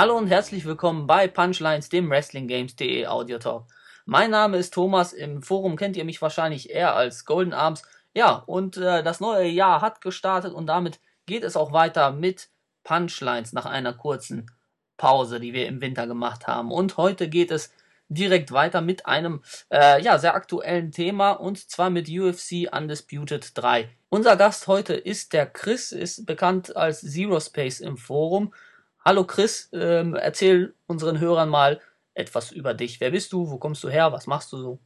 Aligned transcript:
Hallo 0.00 0.16
und 0.16 0.28
herzlich 0.28 0.64
willkommen 0.64 1.06
bei 1.06 1.28
Punchlines, 1.28 1.90
dem 1.90 2.08
WrestlingGames.de 2.08 3.06
Audio 3.06 3.36
Talk. 3.36 3.66
Mein 4.06 4.30
Name 4.30 4.56
ist 4.56 4.72
Thomas, 4.72 5.12
im 5.12 5.42
Forum 5.42 5.76
kennt 5.76 5.94
ihr 5.94 6.06
mich 6.06 6.22
wahrscheinlich 6.22 6.70
eher 6.70 6.96
als 6.96 7.26
Golden 7.26 7.52
Arms. 7.52 7.82
Ja, 8.14 8.36
und 8.46 8.78
äh, 8.78 9.02
das 9.02 9.20
neue 9.20 9.46
Jahr 9.46 9.82
hat 9.82 10.00
gestartet 10.00 10.54
und 10.54 10.68
damit 10.68 11.00
geht 11.26 11.44
es 11.44 11.54
auch 11.54 11.72
weiter 11.72 12.12
mit 12.12 12.48
Punchlines 12.82 13.52
nach 13.52 13.66
einer 13.66 13.92
kurzen 13.92 14.50
Pause, 14.96 15.38
die 15.38 15.52
wir 15.52 15.66
im 15.66 15.82
Winter 15.82 16.06
gemacht 16.06 16.46
haben. 16.46 16.72
Und 16.72 16.96
heute 16.96 17.28
geht 17.28 17.50
es 17.50 17.70
direkt 18.08 18.52
weiter 18.52 18.80
mit 18.80 19.04
einem 19.04 19.42
äh, 19.70 20.02
ja, 20.02 20.16
sehr 20.16 20.34
aktuellen 20.34 20.92
Thema 20.92 21.32
und 21.32 21.58
zwar 21.68 21.90
mit 21.90 22.08
UFC 22.08 22.74
Undisputed 22.74 23.52
3. 23.54 23.90
Unser 24.08 24.38
Gast 24.38 24.66
heute 24.66 24.94
ist 24.94 25.34
der 25.34 25.44
Chris, 25.44 25.92
ist 25.92 26.24
bekannt 26.24 26.74
als 26.74 27.02
Zero 27.02 27.38
Space 27.38 27.80
im 27.80 27.98
Forum. 27.98 28.54
Hallo 29.02 29.24
Chris, 29.24 29.70
ähm, 29.72 30.14
erzähl 30.14 30.74
unseren 30.86 31.20
Hörern 31.20 31.48
mal 31.48 31.80
etwas 32.12 32.52
über 32.52 32.74
dich. 32.74 33.00
Wer 33.00 33.12
bist 33.12 33.32
du? 33.32 33.50
Wo 33.50 33.56
kommst 33.56 33.82
du 33.82 33.88
her? 33.88 34.12
Was 34.12 34.26
machst 34.26 34.52
du 34.52 34.58
so? 34.58 34.78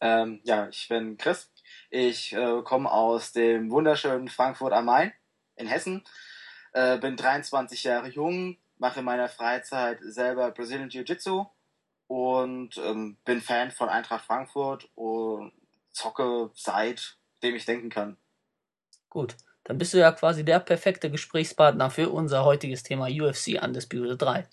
Ähm, 0.00 0.40
ja, 0.44 0.68
ich 0.68 0.88
bin 0.88 1.18
Chris. 1.18 1.52
Ich 1.90 2.32
äh, 2.32 2.62
komme 2.62 2.90
aus 2.90 3.32
dem 3.32 3.70
wunderschönen 3.70 4.28
Frankfurt 4.28 4.72
am 4.72 4.86
Main 4.86 5.12
in 5.56 5.66
Hessen. 5.66 6.04
Äh, 6.72 6.96
bin 6.98 7.18
23 7.18 7.84
Jahre 7.84 8.08
jung, 8.08 8.56
mache 8.78 9.00
in 9.00 9.04
meiner 9.04 9.28
Freizeit 9.28 9.98
selber 10.00 10.50
Brazilian 10.50 10.88
Jiu-Jitsu 10.88 11.44
und 12.06 12.78
ähm, 12.78 13.18
bin 13.26 13.42
Fan 13.42 13.70
von 13.70 13.90
Eintracht 13.90 14.24
Frankfurt 14.24 14.88
und 14.94 15.52
zocke 15.92 16.50
seitdem 16.54 17.54
ich 17.54 17.66
denken 17.66 17.90
kann. 17.90 18.16
Gut, 19.10 19.36
dann 19.64 19.78
bist 19.78 19.94
du 19.94 19.98
ja 19.98 20.12
quasi 20.12 20.44
der 20.44 20.60
perfekte 20.60 21.10
Gesprächspartner 21.10 21.90
für 21.90 22.10
unser 22.10 22.44
heutiges 22.44 22.82
Thema 22.82 23.08
UFC 23.08 23.58
Undisputed 23.62 24.20
3. 24.20 24.46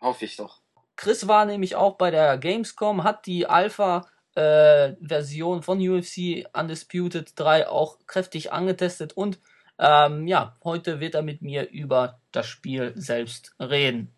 Hoffe 0.00 0.26
ich 0.26 0.36
doch. 0.36 0.60
Chris 0.96 1.28
war 1.28 1.44
nämlich 1.44 1.76
auch 1.76 1.96
bei 1.96 2.10
der 2.10 2.38
Gamescom, 2.38 3.04
hat 3.04 3.26
die 3.26 3.46
Alpha-Version 3.46 5.58
äh, 5.58 5.62
von 5.62 5.78
UFC 5.80 6.46
Undisputed 6.52 7.32
3 7.36 7.68
auch 7.68 7.98
kräftig 8.06 8.52
angetestet 8.52 9.12
und 9.14 9.38
ähm, 9.78 10.26
ja, 10.26 10.56
heute 10.64 11.00
wird 11.00 11.14
er 11.14 11.22
mit 11.22 11.40
mir 11.40 11.70
über 11.70 12.20
das 12.32 12.46
Spiel 12.46 12.92
selbst 12.96 13.54
reden. 13.60 14.12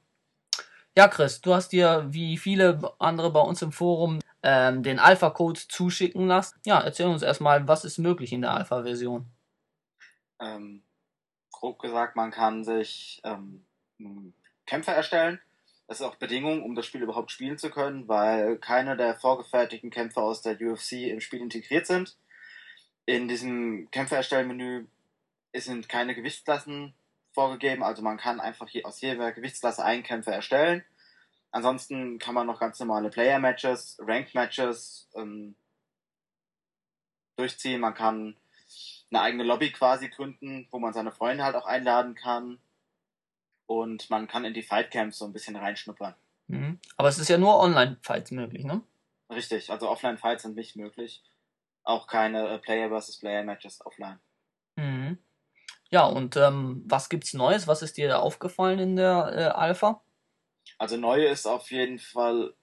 Ja, 0.97 1.07
Chris, 1.07 1.41
du 1.41 1.55
hast 1.55 1.71
dir 1.73 2.07
wie 2.09 2.39
viele 2.39 2.81
andere 2.99 3.31
bei 3.31 3.41
uns 3.41 3.63
im 3.63 3.73
Forum 3.73 4.21
ähm, 4.43 4.83
den 4.83 4.99
Alpha-Code 4.99 5.61
zuschicken 5.69 6.27
lassen. 6.27 6.59
Ja, 6.65 6.81
erzähl 6.81 7.07
uns 7.07 7.23
erstmal, 7.23 7.69
was 7.69 7.85
ist 7.85 7.99
möglich 7.99 8.33
in 8.33 8.41
der 8.41 8.55
Alpha-Version? 8.55 9.31
Ähm, 10.41 10.83
grob 11.53 11.79
gesagt, 11.79 12.17
man 12.17 12.31
kann 12.31 12.65
sich 12.65 13.21
ähm, 13.25 13.65
Kämpfe 14.67 14.93
erstellen. 14.93 15.41
Das 15.87 16.01
ist 16.01 16.07
auch 16.07 16.17
Bedingung, 16.17 16.63
um 16.63 16.75
das 16.75 16.87
Spiel 16.87 17.03
überhaupt 17.03 17.33
spielen 17.33 17.59
zu 17.59 17.71
können, 17.71 18.07
weil 18.07 18.59
keine 18.59 18.97
der 18.97 19.17
vorgefertigten 19.17 19.91
Kämpfe 19.91 20.21
aus 20.21 20.41
der 20.41 20.61
UFC 20.61 20.93
im 20.93 21.21
Spiel 21.21 21.41
integriert 21.41 21.87
sind. 21.87 22.17
In 23.07 23.27
diesem 23.27 23.91
Kämpfe-Erstellen-Menü 23.91 24.87
sind 25.53 25.89
keine 25.89 26.15
Gewichtsklassen 26.15 26.95
vorgegeben, 27.33 27.83
also 27.83 28.03
man 28.03 28.19
kann 28.19 28.39
einfach 28.39 28.69
hier 28.69 28.87
aus 28.87 29.01
jeder 29.01 29.33
Gewichtsklasse 29.33 29.85
einen 29.85 30.05
Kämpfer 30.05 30.33
erstellen. 30.33 30.85
Ansonsten 31.51 32.21
kann 32.21 32.35
man 32.35 32.47
noch 32.47 32.61
ganz 32.61 32.79
normale 32.79 33.11
Player-Matches, 33.11 33.99
Ranked-Matches 34.01 35.11
ähm, 35.17 35.57
durchziehen. 37.37 37.81
Man 37.81 37.95
kann 37.95 38.37
eine 39.11 39.23
eigene 39.23 39.45
Lobby 39.45 39.73
quasi 39.73 40.09
gründen, 40.09 40.69
wo 40.71 40.79
man 40.79 40.93
seine 40.93 41.13
Freunde 41.13 41.45
halt 41.45 41.57
auch 41.57 41.67
einladen 41.67 42.15
kann. 42.15 42.61
Und 43.67 44.11
man 44.11 44.27
kann 44.27 44.45
in 44.45 44.55
die 44.55 44.63
Fightcamps 44.63 45.19
so 45.19 45.25
ein 45.25 45.33
bisschen 45.33 45.57
reinschnuppern. 45.57 46.15
Mhm. 46.49 46.81
Aber 46.97 47.09
es 47.09 47.19
ist 47.19 47.29
ja 47.29 47.39
nur 47.39 47.61
Online-Fights 47.61 48.33
möglich, 48.33 48.65
ne? 48.65 48.83
Richtig, 49.31 49.71
also 49.71 49.89
Offline-Fights 49.89 50.43
sind 50.43 50.57
nicht 50.57 50.77
möglich. 50.77 51.23
Auch 51.85 52.07
keine 52.07 52.49
äh, 52.49 52.59
Player 52.59 52.89
versus 52.89 53.19
Player-Matches 53.19 53.85
offline. 53.87 54.19
Mhm. 54.77 55.19
Ja, 55.91 56.05
und 56.05 56.37
ähm, 56.37 56.83
was 56.87 57.09
gibt's 57.09 57.35
Neues? 57.35 57.67
Was 57.67 57.83
ist 57.83 57.97
dir 57.97 58.09
da 58.09 58.19
aufgefallen 58.19 58.79
in 58.79 58.97
der 58.97 59.33
äh, 59.35 59.45
Alpha? 59.57 60.03
Also 60.79 60.97
neu 60.97 61.27
ist 61.27 61.47
auf 61.47 61.71
jeden 61.71 61.99
Fall 61.99 62.55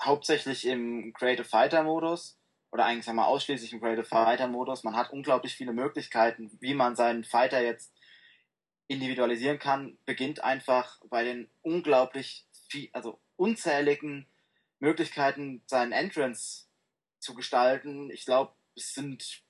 hauptsächlich 0.00 0.66
im 0.66 1.12
Creative 1.12 1.44
Fighter 1.44 1.82
Modus 1.82 2.39
oder 2.72 2.84
eigentlich 2.84 3.04
sagen 3.04 3.16
wir 3.16 3.26
ausschließlich 3.26 3.72
im 3.72 3.80
Creative 3.80 4.04
Fighter 4.04 4.46
Modus. 4.46 4.84
Man 4.84 4.96
hat 4.96 5.10
unglaublich 5.10 5.54
viele 5.54 5.72
Möglichkeiten, 5.72 6.56
wie 6.60 6.74
man 6.74 6.94
seinen 6.94 7.24
Fighter 7.24 7.62
jetzt 7.62 7.92
individualisieren 8.86 9.58
kann. 9.58 9.98
Beginnt 10.04 10.44
einfach 10.44 10.98
bei 11.08 11.24
den 11.24 11.50
unglaublich 11.62 12.46
viel, 12.68 12.88
also 12.92 13.18
unzähligen 13.36 14.26
Möglichkeiten, 14.78 15.62
seinen 15.66 15.92
Entrance 15.92 16.66
zu 17.18 17.34
gestalten. 17.34 18.10
Ich 18.10 18.24
glaube, 18.24 18.52
es 18.76 18.94
sind 18.94 19.42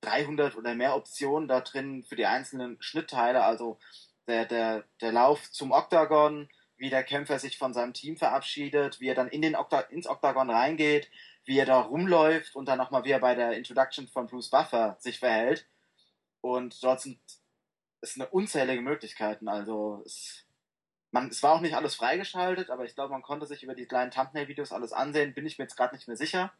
300 0.00 0.56
oder 0.56 0.74
mehr 0.74 0.96
Optionen 0.96 1.48
da 1.48 1.60
drin 1.60 2.04
für 2.04 2.16
die 2.16 2.26
einzelnen 2.26 2.80
Schnittteile. 2.80 3.44
Also 3.44 3.78
der, 4.26 4.44
der, 4.44 4.84
der 5.00 5.12
Lauf 5.12 5.50
zum 5.52 5.70
Octagon, 5.70 6.48
wie 6.76 6.90
der 6.90 7.04
Kämpfer 7.04 7.38
sich 7.38 7.58
von 7.58 7.72
seinem 7.72 7.94
Team 7.94 8.16
verabschiedet, 8.16 9.00
wie 9.00 9.08
er 9.08 9.14
dann 9.14 9.28
in 9.28 9.42
den 9.42 9.56
Okta 9.56 9.80
ins 9.80 10.08
Octagon 10.08 10.50
reingeht, 10.50 11.10
wie 11.46 11.58
er 11.58 11.66
da 11.66 11.80
rumläuft 11.80 12.56
und 12.56 12.66
dann 12.66 12.78
nochmal, 12.78 13.04
wie 13.04 13.12
er 13.12 13.20
bei 13.20 13.34
der 13.34 13.56
Introduction 13.56 14.08
von 14.08 14.26
Bruce 14.26 14.50
Buffer 14.50 14.96
sich 14.98 15.20
verhält. 15.20 15.66
Und 16.40 16.82
dort 16.82 17.00
sind 17.00 17.20
es 18.00 18.16
eine 18.16 18.28
unzählige 18.28 18.82
Möglichkeiten. 18.82 19.48
Also 19.48 20.02
es, 20.04 20.44
man, 21.12 21.28
es 21.28 21.42
war 21.42 21.54
auch 21.54 21.60
nicht 21.60 21.74
alles 21.74 21.94
freigeschaltet, 21.94 22.68
aber 22.68 22.84
ich 22.84 22.94
glaube, 22.94 23.12
man 23.12 23.22
konnte 23.22 23.46
sich 23.46 23.62
über 23.62 23.74
die 23.74 23.86
kleinen 23.86 24.10
Thumbnail-Videos 24.10 24.72
alles 24.72 24.92
ansehen. 24.92 25.34
Bin 25.34 25.46
ich 25.46 25.56
mir 25.56 25.64
jetzt 25.64 25.76
gerade 25.76 25.94
nicht 25.94 26.08
mehr 26.08 26.16
sicher. 26.16 26.52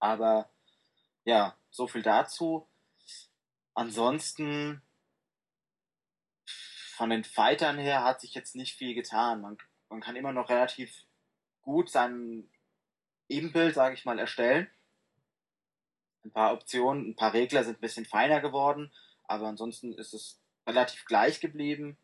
Aber 0.00 0.50
ja, 1.24 1.56
so 1.70 1.86
viel 1.86 2.02
dazu. 2.02 2.66
Ansonsten 3.74 4.82
von 6.96 7.10
den 7.10 7.22
Fightern 7.22 7.78
her 7.78 8.02
hat 8.02 8.22
sich 8.22 8.34
jetzt 8.34 8.56
nicht 8.56 8.76
viel 8.76 8.94
getan. 8.94 9.42
Man, 9.42 9.58
man 9.90 10.00
kann 10.00 10.16
immer 10.16 10.32
noch 10.32 10.48
relativ 10.48 11.04
gut 11.60 11.90
sein 11.90 12.50
Ebenbild, 13.28 13.74
sage 13.74 13.94
ich 13.94 14.04
mal, 14.04 14.18
erstellen. 14.18 14.68
Ein 16.24 16.32
paar 16.32 16.52
Optionen, 16.52 17.10
ein 17.10 17.16
paar 17.16 17.32
Regler 17.32 17.64
sind 17.64 17.78
ein 17.78 17.80
bisschen 17.80 18.04
feiner 18.04 18.40
geworden, 18.40 18.92
aber 19.24 19.46
ansonsten 19.46 19.92
ist 19.92 20.14
es 20.14 20.40
relativ 20.66 21.04
gleich 21.04 21.40
geblieben. 21.40 21.96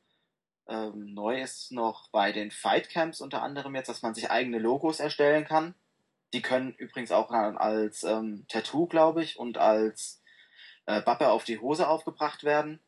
Ähm, 0.67 1.13
neu 1.13 1.43
ist 1.43 1.73
noch 1.73 2.09
bei 2.11 2.33
den 2.33 2.51
Fightcamps 2.51 3.21
unter 3.21 3.43
anderem 3.43 3.75
jetzt, 3.75 3.89
dass 3.89 4.03
man 4.03 4.15
sich 4.15 4.31
eigene 4.31 4.59
Logos 4.59 5.01
erstellen 5.01 5.45
kann. 5.45 5.75
Die 6.33 6.43
können 6.43 6.73
übrigens 6.75 7.13
auch 7.13 7.31
als 7.31 8.03
ähm, 8.03 8.47
Tattoo, 8.49 8.87
glaube 8.87 9.23
ich, 9.23 9.39
und 9.39 9.59
als 9.59 10.23
äh, 10.87 11.03
Bappe 11.03 11.29
auf 11.29 11.45
die 11.45 11.59
Hose 11.59 11.89
aufgebracht 11.89 12.45
werden. 12.45 12.81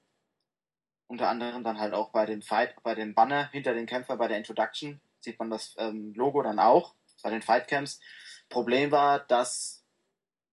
Unter 1.06 1.28
anderem 1.28 1.62
dann 1.62 1.78
halt 1.78 1.94
auch 1.94 2.10
bei 2.10 2.26
dem 2.26 2.42
Fight, 2.42 2.74
bei 2.82 2.94
dem 2.94 3.14
Banner 3.14 3.48
hinter 3.50 3.74
den 3.74 3.86
Kämpfer 3.86 4.16
bei 4.16 4.26
der 4.26 4.38
Introduction 4.38 5.00
sieht 5.20 5.38
man 5.38 5.50
das 5.50 5.74
ähm, 5.78 6.12
Logo 6.14 6.42
dann 6.42 6.58
auch 6.58 6.94
bei 7.22 7.30
den 7.30 7.42
Fightcamps. 7.42 8.00
Problem 8.48 8.90
war, 8.90 9.20
dass 9.20 9.84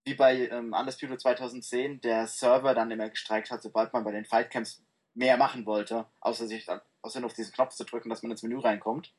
wie 0.05 0.15
bei 0.15 0.47
ähm, 0.49 0.73
Undisputed 0.73 1.21
2010 1.21 2.01
der 2.01 2.27
Server 2.27 2.73
dann 2.73 2.91
immer 2.91 3.09
gestreikt 3.09 3.51
hat, 3.51 3.61
sobald 3.61 3.93
man 3.93 4.03
bei 4.03 4.11
den 4.11 4.25
Fightcamps 4.25 4.83
mehr 5.13 5.37
machen 5.37 5.65
wollte, 5.65 6.05
außer 6.19 6.47
sich 6.47 6.67
außer 7.01 7.19
nur 7.19 7.27
auf 7.27 7.35
diesen 7.35 7.53
Knopf 7.53 7.73
zu 7.73 7.85
drücken, 7.85 8.09
dass 8.09 8.23
man 8.23 8.31
ins 8.31 8.43
Menü 8.43 8.59
reinkommt. 8.59 9.13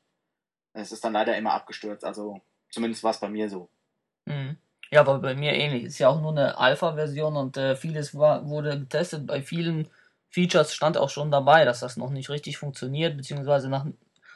Es 0.72 0.92
ist 0.92 1.04
dann 1.04 1.12
leider 1.12 1.36
immer 1.36 1.52
abgestürzt. 1.52 2.04
Also 2.04 2.42
Zumindest 2.74 3.04
war 3.04 3.12
es 3.12 3.20
bei 3.20 3.28
mir 3.28 3.48
so. 3.48 3.68
Mhm. 4.24 4.56
Ja, 4.90 5.02
aber 5.02 5.20
bei 5.20 5.36
mir 5.36 5.52
ähnlich. 5.52 5.84
Ist 5.84 6.00
ja 6.00 6.08
auch 6.08 6.20
nur 6.20 6.32
eine 6.32 6.58
Alpha-Version 6.58 7.36
und 7.36 7.56
äh, 7.56 7.76
vieles 7.76 8.18
war, 8.18 8.48
wurde 8.48 8.80
getestet. 8.80 9.28
Bei 9.28 9.42
vielen 9.42 9.88
Features 10.28 10.74
stand 10.74 10.98
auch 10.98 11.08
schon 11.08 11.30
dabei, 11.30 11.64
dass 11.64 11.78
das 11.78 11.96
noch 11.96 12.10
nicht 12.10 12.30
richtig 12.30 12.58
funktioniert, 12.58 13.16
beziehungsweise 13.16 13.68
nach 13.68 13.86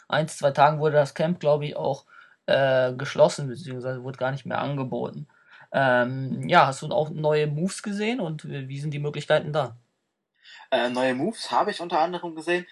ein, 0.06 0.28
zwei 0.28 0.52
Tagen 0.52 0.78
wurde 0.78 0.94
das 0.94 1.14
Camp, 1.14 1.40
glaube 1.40 1.66
ich, 1.66 1.74
auch 1.74 2.04
äh, 2.48 2.92
geschlossen, 2.94 3.48
beziehungsweise 3.48 4.02
wurde 4.02 4.18
gar 4.18 4.32
nicht 4.32 4.46
mehr 4.46 4.60
angeboten. 4.60 5.28
Ähm, 5.70 6.48
ja, 6.48 6.66
hast 6.66 6.82
du 6.82 6.88
auch 6.88 7.10
neue 7.10 7.46
Moves 7.46 7.82
gesehen 7.82 8.20
und 8.20 8.48
wie 8.48 8.80
sind 8.80 8.92
die 8.92 8.98
Möglichkeiten 8.98 9.52
da? 9.52 9.76
Äh, 10.70 10.88
neue 10.88 11.14
Moves 11.14 11.50
habe 11.50 11.70
ich 11.70 11.80
unter 11.80 12.00
anderem 12.00 12.34
gesehen 12.34 12.66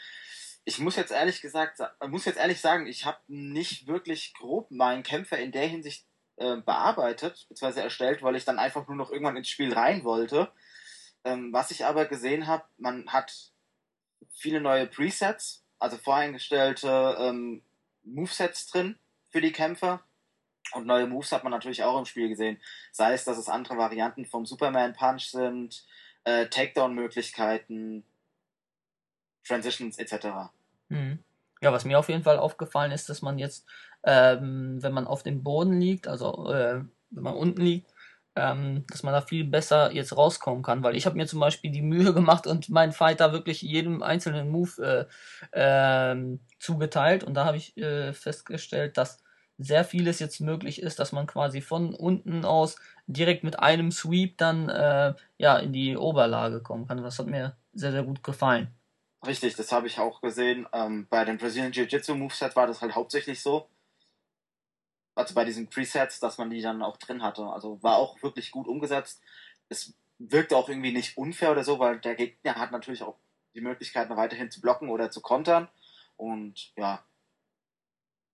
ich 0.66 0.80
muss 0.80 0.96
jetzt 0.96 1.12
ehrlich 1.12 1.40
gesagt, 1.40 1.80
muss 2.08 2.24
jetzt 2.24 2.38
ehrlich 2.38 2.60
sagen, 2.60 2.88
ich 2.88 3.06
habe 3.06 3.18
nicht 3.28 3.86
wirklich 3.86 4.34
grob 4.34 4.68
meinen 4.72 5.04
Kämpfer 5.04 5.38
in 5.38 5.52
der 5.52 5.68
Hinsicht 5.68 6.04
äh, 6.36 6.56
bearbeitet, 6.56 7.46
beziehungsweise 7.48 7.82
erstellt, 7.82 8.20
weil 8.22 8.34
ich 8.34 8.44
dann 8.44 8.58
einfach 8.58 8.88
nur 8.88 8.96
noch 8.96 9.12
irgendwann 9.12 9.36
ins 9.36 9.48
Spiel 9.48 9.72
rein 9.72 10.02
wollte. 10.02 10.50
Ähm, 11.24 11.52
was 11.52 11.70
ich 11.70 11.84
aber 11.84 12.06
gesehen 12.06 12.48
habe, 12.48 12.64
man 12.78 13.08
hat 13.12 13.32
viele 14.32 14.60
neue 14.60 14.88
Presets, 14.88 15.64
also 15.78 15.98
voreingestellte 15.98 17.16
ähm, 17.20 17.62
Movesets 18.02 18.66
drin 18.66 18.98
für 19.36 19.42
die 19.42 19.52
Kämpfer. 19.52 20.00
Und 20.72 20.86
neue 20.86 21.06
Moves 21.06 21.30
hat 21.30 21.44
man 21.44 21.50
natürlich 21.50 21.84
auch 21.84 21.98
im 21.98 22.06
Spiel 22.06 22.30
gesehen. 22.30 22.58
Sei 22.90 23.12
es, 23.12 23.24
dass 23.24 23.36
es 23.36 23.50
andere 23.50 23.76
Varianten 23.76 24.24
vom 24.24 24.46
Superman 24.46 24.94
Punch 24.94 25.28
sind, 25.28 25.84
äh, 26.24 26.46
Takedown-Möglichkeiten, 26.46 28.02
Transitions 29.46 29.98
etc. 29.98 30.48
Mhm. 30.88 31.22
Ja, 31.60 31.70
was 31.70 31.84
mir 31.84 31.98
auf 31.98 32.08
jeden 32.08 32.22
Fall 32.22 32.38
aufgefallen 32.38 32.92
ist, 32.92 33.10
dass 33.10 33.20
man 33.20 33.38
jetzt, 33.38 33.66
ähm, 34.04 34.82
wenn 34.82 34.94
man 34.94 35.06
auf 35.06 35.22
dem 35.22 35.42
Boden 35.42 35.78
liegt, 35.78 36.08
also 36.08 36.50
äh, 36.50 36.82
wenn 37.10 37.22
man 37.22 37.34
unten 37.34 37.60
liegt, 37.60 37.92
ähm, 38.36 38.84
dass 38.88 39.02
man 39.02 39.12
da 39.12 39.20
viel 39.20 39.44
besser 39.44 39.92
jetzt 39.92 40.16
rauskommen 40.16 40.62
kann, 40.62 40.82
weil 40.82 40.96
ich 40.96 41.04
habe 41.04 41.16
mir 41.16 41.26
zum 41.26 41.40
Beispiel 41.40 41.70
die 41.70 41.82
Mühe 41.82 42.14
gemacht 42.14 42.46
und 42.46 42.70
meinen 42.70 42.92
Fighter 42.92 43.32
wirklich 43.32 43.60
jedem 43.60 44.02
einzelnen 44.02 44.48
Move 44.48 45.06
äh, 45.52 46.12
äh, 46.12 46.38
zugeteilt 46.58 47.22
und 47.22 47.34
da 47.34 47.44
habe 47.44 47.58
ich 47.58 47.76
äh, 47.76 48.14
festgestellt, 48.14 48.96
dass 48.96 49.22
sehr 49.58 49.84
vieles 49.84 50.18
jetzt 50.18 50.40
möglich 50.40 50.82
ist, 50.82 50.98
dass 50.98 51.12
man 51.12 51.26
quasi 51.26 51.60
von 51.60 51.94
unten 51.94 52.44
aus 52.44 52.76
direkt 53.06 53.44
mit 53.44 53.58
einem 53.58 53.90
Sweep 53.90 54.36
dann 54.38 54.68
äh, 54.68 55.14
ja 55.38 55.58
in 55.58 55.72
die 55.72 55.96
Oberlage 55.96 56.60
kommen 56.60 56.86
kann. 56.86 57.02
Das 57.02 57.18
hat 57.18 57.26
mir 57.26 57.56
sehr, 57.72 57.92
sehr 57.92 58.02
gut 58.02 58.22
gefallen. 58.22 58.68
Richtig, 59.26 59.56
das 59.56 59.72
habe 59.72 59.86
ich 59.86 59.98
auch 59.98 60.20
gesehen. 60.20 60.66
Ähm, 60.72 61.06
bei 61.08 61.24
dem 61.24 61.38
Brazilian 61.38 61.72
Jiu-Jitsu 61.72 62.14
Moveset 62.14 62.54
war 62.54 62.66
das 62.66 62.82
halt 62.82 62.94
hauptsächlich 62.94 63.40
so. 63.40 63.68
Also 65.14 65.34
bei 65.34 65.44
diesen 65.44 65.68
Presets, 65.68 66.20
dass 66.20 66.36
man 66.36 66.50
die 66.50 66.60
dann 66.60 66.82
auch 66.82 66.98
drin 66.98 67.22
hatte. 67.22 67.44
Also 67.44 67.82
war 67.82 67.96
auch 67.96 68.22
wirklich 68.22 68.50
gut 68.50 68.68
umgesetzt. 68.68 69.22
Es 69.68 69.94
wirkte 70.18 70.56
auch 70.56 70.68
irgendwie 70.68 70.92
nicht 70.92 71.16
unfair 71.16 71.52
oder 71.52 71.64
so, 71.64 71.78
weil 71.78 71.98
der 72.00 72.14
Gegner 72.14 72.56
hat 72.56 72.72
natürlich 72.72 73.02
auch 73.02 73.16
die 73.54 73.62
Möglichkeit, 73.62 74.10
noch 74.10 74.18
weiterhin 74.18 74.50
zu 74.50 74.60
blocken 74.60 74.90
oder 74.90 75.10
zu 75.10 75.22
kontern. 75.22 75.68
Und 76.16 76.72
ja. 76.76 77.02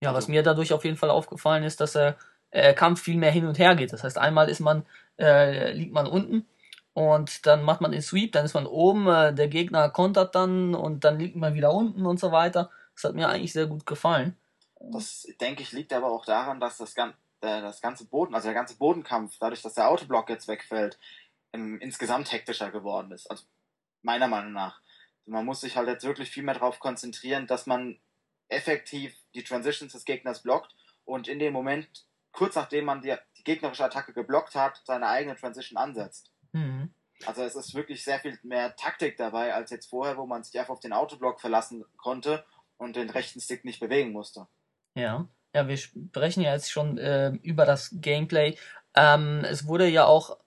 Ja, 0.03 0.09
also, 0.09 0.17
was 0.17 0.27
mir 0.27 0.43
dadurch 0.43 0.73
auf 0.73 0.83
jeden 0.83 0.97
Fall 0.97 1.09
aufgefallen 1.09 1.63
ist, 1.63 1.79
dass 1.81 1.93
der 1.93 2.17
äh, 2.51 2.73
Kampf 2.73 3.01
viel 3.01 3.17
mehr 3.17 3.31
hin 3.31 3.45
und 3.45 3.59
her 3.59 3.75
geht. 3.75 3.93
Das 3.93 4.03
heißt, 4.03 4.17
einmal 4.17 4.49
ist 4.49 4.59
man, 4.59 4.85
äh, 5.19 5.71
liegt 5.73 5.93
man 5.93 6.07
unten 6.07 6.45
und 6.93 7.45
dann 7.45 7.63
macht 7.63 7.81
man 7.81 7.91
den 7.91 8.01
Sweep, 8.01 8.33
dann 8.33 8.45
ist 8.45 8.53
man 8.53 8.67
oben, 8.67 9.07
äh, 9.07 9.33
der 9.33 9.47
Gegner 9.47 9.89
kontert 9.89 10.35
dann 10.35 10.75
und 10.75 11.03
dann 11.03 11.19
liegt 11.19 11.35
man 11.35 11.55
wieder 11.55 11.73
unten 11.73 12.05
und 12.05 12.19
so 12.19 12.31
weiter. 12.31 12.69
Das 12.95 13.05
hat 13.05 13.15
mir 13.15 13.27
eigentlich 13.29 13.53
sehr 13.53 13.65
gut 13.65 13.85
gefallen. 13.85 14.37
Das 14.79 15.27
denke 15.41 15.63
ich 15.63 15.71
liegt 15.71 15.93
aber 15.93 16.11
auch 16.11 16.25
daran, 16.25 16.59
dass 16.59 16.77
das, 16.77 16.95
äh, 16.95 17.11
das 17.39 17.81
ganze 17.81 18.05
Boden, 18.05 18.35
also 18.35 18.47
der 18.47 18.53
ganze 18.53 18.77
Bodenkampf, 18.77 19.37
dadurch, 19.39 19.61
dass 19.61 19.73
der 19.73 19.89
Autoblock 19.89 20.29
jetzt 20.29 20.47
wegfällt, 20.47 20.99
im, 21.53 21.79
insgesamt 21.79 22.31
hektischer 22.31 22.69
geworden 22.71 23.11
ist. 23.11 23.29
Also 23.31 23.45
meiner 24.01 24.27
Meinung 24.27 24.53
nach. 24.53 24.81
Man 25.25 25.45
muss 25.45 25.61
sich 25.61 25.77
halt 25.77 25.87
jetzt 25.87 26.03
wirklich 26.03 26.29
viel 26.29 26.43
mehr 26.43 26.55
darauf 26.55 26.79
konzentrieren, 26.79 27.47
dass 27.47 27.65
man 27.65 27.97
effektiv 28.49 29.15
die 29.33 29.43
Transitions 29.43 29.93
des 29.93 30.05
Gegners 30.05 30.43
blockt 30.43 30.73
und 31.05 31.27
in 31.27 31.39
dem 31.39 31.53
Moment, 31.53 31.87
kurz 32.31 32.55
nachdem 32.55 32.85
man 32.85 33.01
die, 33.01 33.15
die 33.37 33.43
gegnerische 33.43 33.83
Attacke 33.83 34.13
geblockt 34.13 34.55
hat, 34.55 34.81
seine 34.85 35.07
eigene 35.07 35.35
Transition 35.35 35.77
ansetzt. 35.77 36.31
Mhm. 36.51 36.93
Also 37.25 37.43
es 37.43 37.55
ist 37.55 37.73
wirklich 37.73 38.03
sehr 38.03 38.19
viel 38.19 38.37
mehr 38.43 38.75
Taktik 38.75 39.17
dabei 39.17 39.53
als 39.53 39.71
jetzt 39.71 39.89
vorher, 39.89 40.17
wo 40.17 40.25
man 40.25 40.43
sich 40.43 40.59
einfach 40.59 40.73
auf 40.73 40.79
den 40.79 40.93
Autoblock 40.93 41.39
verlassen 41.39 41.85
konnte 41.97 42.43
und 42.77 42.95
den 42.95 43.09
rechten 43.09 43.39
Stick 43.39 43.63
nicht 43.65 43.79
bewegen 43.79 44.11
musste. 44.11 44.47
Ja, 44.95 45.27
ja, 45.55 45.67
wir 45.67 45.77
sprechen 45.77 46.41
ja 46.41 46.53
jetzt 46.53 46.71
schon 46.71 46.97
äh, 46.97 47.29
über 47.43 47.65
das 47.65 47.91
Gameplay. 47.93 48.57
Ähm, 48.95 49.45
es 49.45 49.67
wurde 49.67 49.87
ja 49.87 50.05
auch 50.05 50.37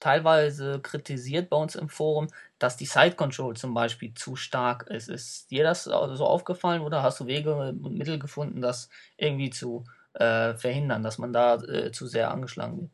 teilweise 0.00 0.80
kritisiert 0.80 1.50
bei 1.50 1.56
uns 1.56 1.74
im 1.74 1.88
Forum, 1.88 2.28
dass 2.58 2.76
die 2.76 2.86
Side 2.86 3.16
Control 3.16 3.56
zum 3.56 3.74
Beispiel 3.74 4.14
zu 4.14 4.36
stark 4.36 4.86
ist. 4.88 5.08
Ist 5.08 5.50
dir 5.50 5.64
das 5.64 5.84
so 5.84 5.94
aufgefallen 5.94 6.82
oder 6.82 7.02
hast 7.02 7.20
du 7.20 7.26
Wege 7.26 7.54
und 7.54 7.96
Mittel 7.96 8.18
gefunden, 8.18 8.60
das 8.60 8.88
irgendwie 9.16 9.50
zu 9.50 9.84
äh, 10.14 10.54
verhindern, 10.54 11.02
dass 11.02 11.18
man 11.18 11.32
da 11.32 11.56
äh, 11.56 11.92
zu 11.92 12.06
sehr 12.06 12.30
angeschlagen 12.30 12.80
wird? 12.80 12.90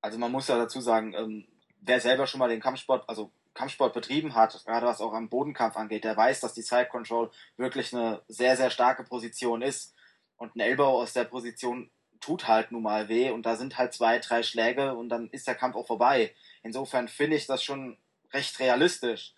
also 0.00 0.18
man 0.18 0.32
muss 0.32 0.48
ja 0.48 0.56
dazu 0.56 0.80
sagen, 0.80 1.14
ähm, 1.14 1.46
wer 1.80 2.00
selber 2.00 2.26
schon 2.26 2.38
mal 2.38 2.48
den 2.48 2.60
Kampfsport, 2.60 3.08
also 3.08 3.32
Kampfsport 3.54 3.92
betrieben 3.94 4.34
hat, 4.34 4.62
gerade 4.64 4.86
was 4.86 5.00
auch 5.00 5.12
am 5.12 5.28
Bodenkampf 5.28 5.76
angeht, 5.76 6.04
der 6.04 6.16
weiß, 6.16 6.40
dass 6.40 6.54
die 6.54 6.62
Side 6.62 6.86
Control 6.86 7.30
wirklich 7.56 7.94
eine 7.94 8.22
sehr, 8.28 8.56
sehr 8.56 8.70
starke 8.70 9.04
Position 9.04 9.62
ist. 9.62 9.94
Und 10.36 10.56
ein 10.56 10.60
Elbow 10.60 11.02
aus 11.02 11.12
der 11.12 11.24
Position 11.24 11.90
tut 12.20 12.48
halt 12.48 12.70
nun 12.72 12.82
mal 12.82 13.08
weh 13.08 13.30
und 13.30 13.46
da 13.46 13.56
sind 13.56 13.78
halt 13.78 13.92
zwei, 13.92 14.18
drei 14.18 14.42
Schläge 14.42 14.94
und 14.94 15.08
dann 15.08 15.28
ist 15.30 15.46
der 15.46 15.54
Kampf 15.54 15.76
auch 15.76 15.86
vorbei. 15.86 16.34
Insofern 16.62 17.08
finde 17.08 17.36
ich 17.36 17.46
das 17.46 17.62
schon 17.62 17.96
recht 18.32 18.58
realistisch. 18.60 19.34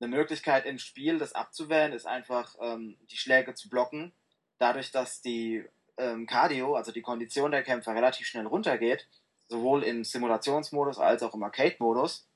Eine 0.00 0.08
Möglichkeit 0.08 0.64
im 0.64 0.78
Spiel, 0.78 1.18
das 1.18 1.34
abzuwehren, 1.34 1.92
ist 1.92 2.06
einfach 2.06 2.54
ähm, 2.60 2.96
die 3.10 3.16
Schläge 3.16 3.54
zu 3.54 3.68
blocken. 3.68 4.12
Dadurch, 4.58 4.90
dass 4.90 5.20
die 5.20 5.64
ähm, 5.96 6.26
Cardio, 6.26 6.76
also 6.76 6.92
die 6.92 7.02
Kondition 7.02 7.50
der 7.50 7.62
Kämpfer, 7.62 7.94
relativ 7.94 8.26
schnell 8.26 8.46
runtergeht, 8.46 9.08
sowohl 9.48 9.82
im 9.82 10.04
Simulationsmodus 10.04 10.98
als 10.98 11.22
auch 11.22 11.34
im 11.34 11.42
Arcade-Modus, 11.42 12.28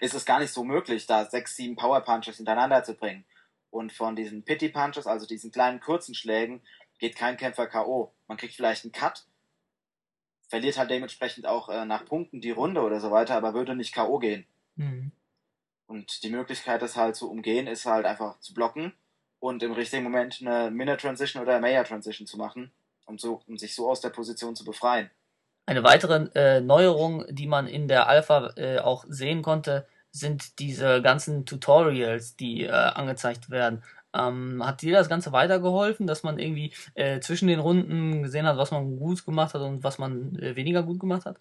ist 0.00 0.14
es 0.14 0.24
gar 0.24 0.40
nicht 0.40 0.52
so 0.52 0.64
möglich, 0.64 1.06
da 1.06 1.24
sechs, 1.24 1.56
sieben 1.56 1.76
Power 1.76 2.00
Punches 2.00 2.36
hintereinander 2.36 2.84
zu 2.84 2.94
bringen. 2.94 3.24
Und 3.70 3.92
von 3.92 4.16
diesen 4.16 4.44
Pity 4.44 4.70
Punches, 4.70 5.06
also 5.06 5.26
diesen 5.26 5.52
kleinen 5.52 5.80
kurzen 5.80 6.14
Schlägen, 6.14 6.62
geht 6.98 7.16
kein 7.16 7.36
Kämpfer 7.36 7.66
K.O. 7.66 8.12
Man 8.26 8.36
kriegt 8.36 8.54
vielleicht 8.54 8.84
einen 8.84 8.92
Cut, 8.92 9.26
verliert 10.48 10.78
halt 10.78 10.90
dementsprechend 10.90 11.46
auch 11.46 11.68
äh, 11.68 11.84
nach 11.84 12.04
Punkten 12.04 12.40
die 12.40 12.50
Runde 12.50 12.82
oder 12.82 13.00
so 13.00 13.10
weiter, 13.10 13.36
aber 13.36 13.54
würde 13.54 13.74
nicht 13.74 13.94
K.O. 13.94 14.18
gehen. 14.18 14.46
Mhm. 14.76 15.12
Und 15.86 16.22
die 16.22 16.30
Möglichkeit, 16.30 16.82
das 16.82 16.96
halt 16.96 17.16
zu 17.16 17.30
umgehen, 17.30 17.66
ist 17.66 17.86
halt 17.86 18.04
einfach 18.04 18.38
zu 18.40 18.52
blocken 18.52 18.92
und 19.40 19.62
im 19.62 19.72
richtigen 19.72 20.04
Moment 20.04 20.38
eine 20.40 20.70
Minute 20.70 20.98
Transition 20.98 21.42
oder 21.42 21.60
Mayor 21.60 21.84
Transition 21.84 22.26
zu 22.26 22.36
machen, 22.36 22.72
um, 23.06 23.18
so, 23.18 23.40
um 23.46 23.56
sich 23.56 23.74
so 23.74 23.88
aus 23.88 24.00
der 24.00 24.10
Position 24.10 24.54
zu 24.54 24.64
befreien. 24.64 25.10
Eine 25.66 25.84
weitere 25.84 26.28
äh, 26.34 26.60
Neuerung, 26.60 27.24
die 27.28 27.46
man 27.46 27.66
in 27.66 27.88
der 27.88 28.08
Alpha 28.08 28.52
äh, 28.56 28.78
auch 28.78 29.04
sehen 29.08 29.42
konnte, 29.42 29.86
sind 30.10 30.58
diese 30.58 31.02
ganzen 31.02 31.44
Tutorials, 31.44 32.36
die 32.36 32.64
äh, 32.64 32.70
angezeigt 32.70 33.50
werden. 33.50 33.82
Ähm, 34.14 34.64
hat 34.64 34.82
dir 34.82 34.94
das 34.94 35.08
Ganze 35.08 35.32
weitergeholfen, 35.32 36.06
dass 36.06 36.22
man 36.22 36.38
irgendwie 36.38 36.72
äh, 36.94 37.20
zwischen 37.20 37.48
den 37.48 37.60
Runden 37.60 38.22
gesehen 38.22 38.46
hat, 38.46 38.56
was 38.56 38.70
man 38.70 38.96
gut 38.96 39.24
gemacht 39.24 39.54
hat 39.54 39.62
und 39.62 39.84
was 39.84 39.98
man 39.98 40.34
äh, 40.36 40.56
weniger 40.56 40.82
gut 40.82 40.98
gemacht 40.98 41.26
hat? 41.26 41.38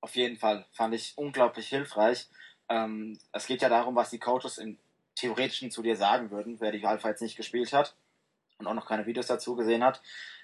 Auf 0.00 0.16
jeden 0.16 0.36
Fall. 0.36 0.66
Fand 0.72 0.94
ich 0.94 1.16
unglaublich 1.16 1.68
hilfreich. 1.68 2.28
Ähm, 2.68 3.18
es 3.32 3.46
geht 3.46 3.62
ja 3.62 3.68
darum, 3.68 3.94
was 3.94 4.10
die 4.10 4.18
Coaches 4.18 4.58
im 4.58 4.78
Theoretischen 5.14 5.70
zu 5.70 5.82
dir 5.82 5.96
sagen 5.96 6.30
würden, 6.30 6.60
wer 6.60 6.72
die 6.72 6.84
Alpha 6.84 7.08
jetzt 7.08 7.22
nicht 7.22 7.36
gespielt 7.36 7.72
hat 7.72 7.94
und 8.58 8.66
auch 8.66 8.74
noch 8.74 8.86
keine 8.86 9.06
Videos 9.06 9.26
dazu 9.26 9.54
gesehen 9.54 9.84
hat. 9.84 10.00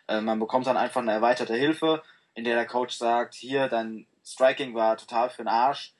Äh, 0.06 0.20
man 0.20 0.38
bekommt 0.38 0.66
dann 0.66 0.76
einfach 0.76 1.00
eine 1.00 1.12
erweiterte 1.12 1.54
Hilfe 1.54 2.02
in 2.36 2.44
der 2.44 2.54
der 2.54 2.66
Coach 2.66 2.94
sagt, 2.94 3.34
hier, 3.34 3.66
dein 3.66 4.06
Striking 4.24 4.74
war 4.74 4.96
total 4.98 5.30
für 5.30 5.42
den 5.42 5.48
Arsch, 5.48 5.94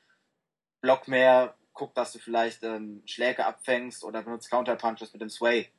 block 0.81 1.07
mehr, 1.07 1.55
guck, 1.77 1.93
dass 1.93 2.11
du 2.11 2.19
vielleicht 2.19 2.63
ähm, 2.63 3.03
Schläge 3.05 3.45
abfängst 3.45 4.03
oder 4.03 4.23
benutzt 4.23 4.49
Counterpunches 4.49 5.13
mit 5.13 5.21
dem 5.21 5.29
Sway. 5.29 5.69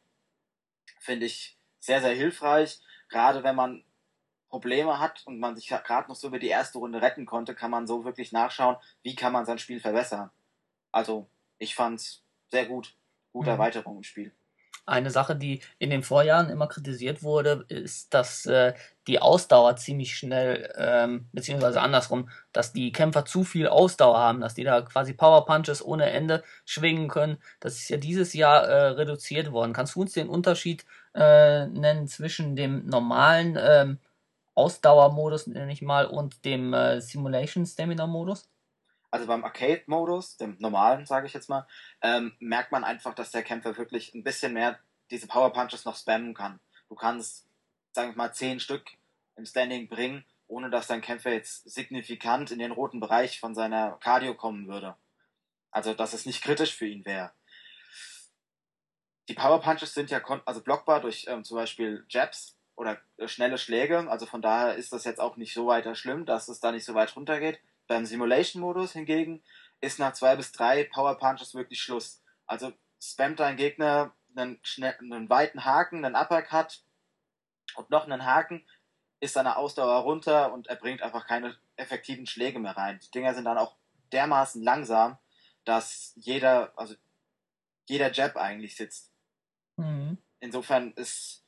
Finde 1.01 1.27
ich 1.27 1.59
sehr, 1.81 2.01
sehr 2.01 2.15
hilfreich. 2.15 2.81
Gerade 3.09 3.43
wenn 3.43 3.57
man 3.57 3.85
Probleme 4.49 4.99
hat 4.99 5.27
und 5.27 5.41
man 5.41 5.57
sich 5.57 5.69
gerade 5.69 6.09
noch 6.09 6.15
so 6.15 6.29
über 6.29 6.39
die 6.39 6.49
erste 6.49 6.79
Runde 6.79 7.03
retten 7.03 7.27
konnte, 7.27 7.55
kann 7.55 7.71
man 7.71 7.87
so 7.87 8.05
wirklich 8.05 8.33
nachschauen, 8.33 8.77
wie 9.03 9.15
kann 9.15 9.33
man 9.33 9.45
sein 9.45 9.59
Spiel 9.59 9.81
verbessern. 9.81 10.31
Also, 10.93 11.29
ich 11.59 11.75
fand's 11.75 12.25
sehr 12.51 12.67
gut. 12.67 12.97
Gute 13.33 13.51
mhm. 13.51 13.55
Erweiterung 13.55 13.97
im 13.99 14.05
Spiel. 14.05 14.33
Eine 14.89 15.11
Sache, 15.11 15.37
die 15.37 15.61
in 15.79 15.91
den 15.91 16.03
Vorjahren 16.03 16.49
immer 16.49 16.67
kritisiert 16.67 17.23
wurde, 17.23 17.65
ist, 17.69 18.15
dass 18.15 18.47
äh, 18.47 18.75
die 19.07 19.21
Ausdauer 19.21 19.77
ziemlich 19.77 20.17
schnell, 20.17 20.73
ähm, 20.77 21.29
beziehungsweise 21.33 21.81
andersrum, 21.81 22.31
dass 22.53 22.73
die 22.73 22.93
Kämpfer 22.93 23.25
zu 23.25 23.45
viel 23.45 23.69
Ausdauer 23.69 24.19
haben, 24.19 24.41
dass 24.41 24.55
die 24.55 24.65
da 24.65 24.83
quasi 24.83 25.13
Power 25.15 25.47
Punches 25.47 25.85
ohne 25.85 26.11
Ende 26.11 26.43
schwingen 26.65 27.09
können. 27.09 27.39
Das 27.61 27.75
ist 27.77 27.89
ja 27.91 27.99
dieses 27.99 28.33
Jahr 28.35 28.65
äh, 28.65 28.89
reduziert 28.89 29.53
worden. 29.53 29.73
Kannst 29.73 29.95
du 29.95 30.01
uns 30.01 30.13
den 30.13 30.29
Unterschied 30.29 30.85
äh, 31.15 31.67
nennen 31.67 32.09
zwischen 32.09 32.57
dem 32.57 32.87
normalen 32.87 33.59
ähm, 33.61 33.99
Ausdauermodus, 34.55 35.47
nenne 35.47 35.73
ich 35.73 35.83
mal, 35.83 36.07
und 36.07 36.45
dem 36.45 36.75
äh, 36.75 37.01
Simulation 37.01 37.67
Stamina 37.67 38.07
Modus? 38.07 38.49
Also 39.11 39.27
beim 39.27 39.45
Arcade-Modus, 39.45 40.37
dem 40.37 40.57
normalen, 40.59 41.07
sage 41.07 41.27
ich 41.27 41.33
jetzt 41.33 41.49
mal, 41.49 41.67
ähm, 42.03 42.35
merkt 42.39 42.73
man 42.73 42.85
einfach, 42.85 43.15
dass 43.15 43.31
der 43.31 43.43
Kämpfer 43.43 43.77
wirklich 43.77 44.15
ein 44.15 44.23
bisschen 44.23 44.53
mehr 44.53 44.79
diese 45.11 45.27
Power 45.27 45.53
Punches 45.53 45.85
noch 45.85 45.97
spammen 45.97 46.35
kann. 46.35 46.61
Du 46.89 46.95
kannst, 46.95 47.47
sagen 47.93 48.13
wir 48.13 48.17
mal, 48.17 48.33
zehn 48.33 48.61
Stück 48.61 48.85
im 49.37 49.47
Standing 49.47 49.89
bringen, 49.89 50.25
ohne 50.47 50.71
dass 50.71 50.87
dein 50.87 51.01
Kämpfer 51.01 51.33
jetzt 51.33 51.71
signifikant 51.71 52.51
in 52.51 52.59
den 52.59 52.73
roten 52.73 53.01
Bereich 53.01 53.41
von 53.41 53.55
seiner 53.55 53.93
Cardio 54.01 54.35
kommen 54.35 54.69
würde. 54.69 54.97
Also, 55.71 55.95
dass 55.95 56.13
es 56.13 56.27
nicht 56.27 56.43
kritisch 56.43 56.75
für 56.75 56.87
ihn 56.87 57.05
wäre. 57.05 57.33
Die 59.29 59.35
Power 59.35 59.61
Punches 59.61 59.93
sind 59.93 60.11
ja 60.11 60.23
also 60.47 60.63
blockbar 60.63 61.01
durch 61.01 61.27
ähm, 61.29 61.45
zum 61.45 61.57
Beispiel 61.57 62.05
Jabs 62.09 62.57
oder 62.77 62.99
äh, 63.19 63.29
schnelle 63.29 63.59
Schläge. 63.59 64.11
Also 64.11 64.25
von 64.25 64.41
daher 64.41 64.77
ist 64.77 64.93
das 64.93 65.05
jetzt 65.05 65.21
auch 65.21 65.37
nicht 65.37 65.53
so 65.53 65.67
weiter 65.67 65.95
schlimm, 65.95 66.25
dass 66.25 66.49
es 66.49 66.61
da 66.61 66.73
nicht 66.73 66.87
so 66.87 66.95
weit 66.95 67.15
runtergeht. 67.15 67.61
Beim 67.89 68.07
Simulation-Modus 68.07 68.93
hingegen 68.93 69.43
ist 69.81 69.99
nach 69.99 70.13
zwei 70.13 70.37
bis 70.37 70.53
drei 70.53 70.85
Power 70.85 71.19
Punches 71.19 71.55
wirklich 71.55 71.81
Schluss. 71.81 72.23
Also 72.47 72.73
spammt 73.03 73.41
dein 73.41 73.57
Gegner 73.57 74.15
einen, 74.37 74.59
schnell, 74.63 74.95
einen 75.01 75.29
weiten 75.29 75.65
Haken, 75.65 76.05
einen 76.05 76.15
Uppercut 76.15 76.83
und 77.75 77.91
noch 77.91 78.05
einen 78.05 78.25
Haken, 78.25 78.65
ist 79.21 79.35
seine 79.35 79.57
Ausdauer 79.57 80.03
runter 80.03 80.53
und 80.53 80.69
er 80.69 80.77
bringt 80.77 81.03
einfach 81.03 81.27
keine 81.27 81.57
effektiven 81.77 82.27
Schläge 82.27 82.59
mehr 82.59 82.77
rein. 82.77 83.01
Die 83.03 83.11
Dinger 83.11 83.35
sind 83.35 83.45
dann 83.45 83.59
auch 83.59 83.77
dermaßen 84.13 84.63
langsam, 84.63 85.19
dass 85.65 86.13
jeder, 86.17 86.73
also 86.79 86.95
jeder 87.87 88.13
Jab 88.13 88.37
eigentlich 88.37 88.77
sitzt. 88.77 89.13
Mhm. 89.77 90.19
insofern 90.41 90.93
ist 90.93 91.45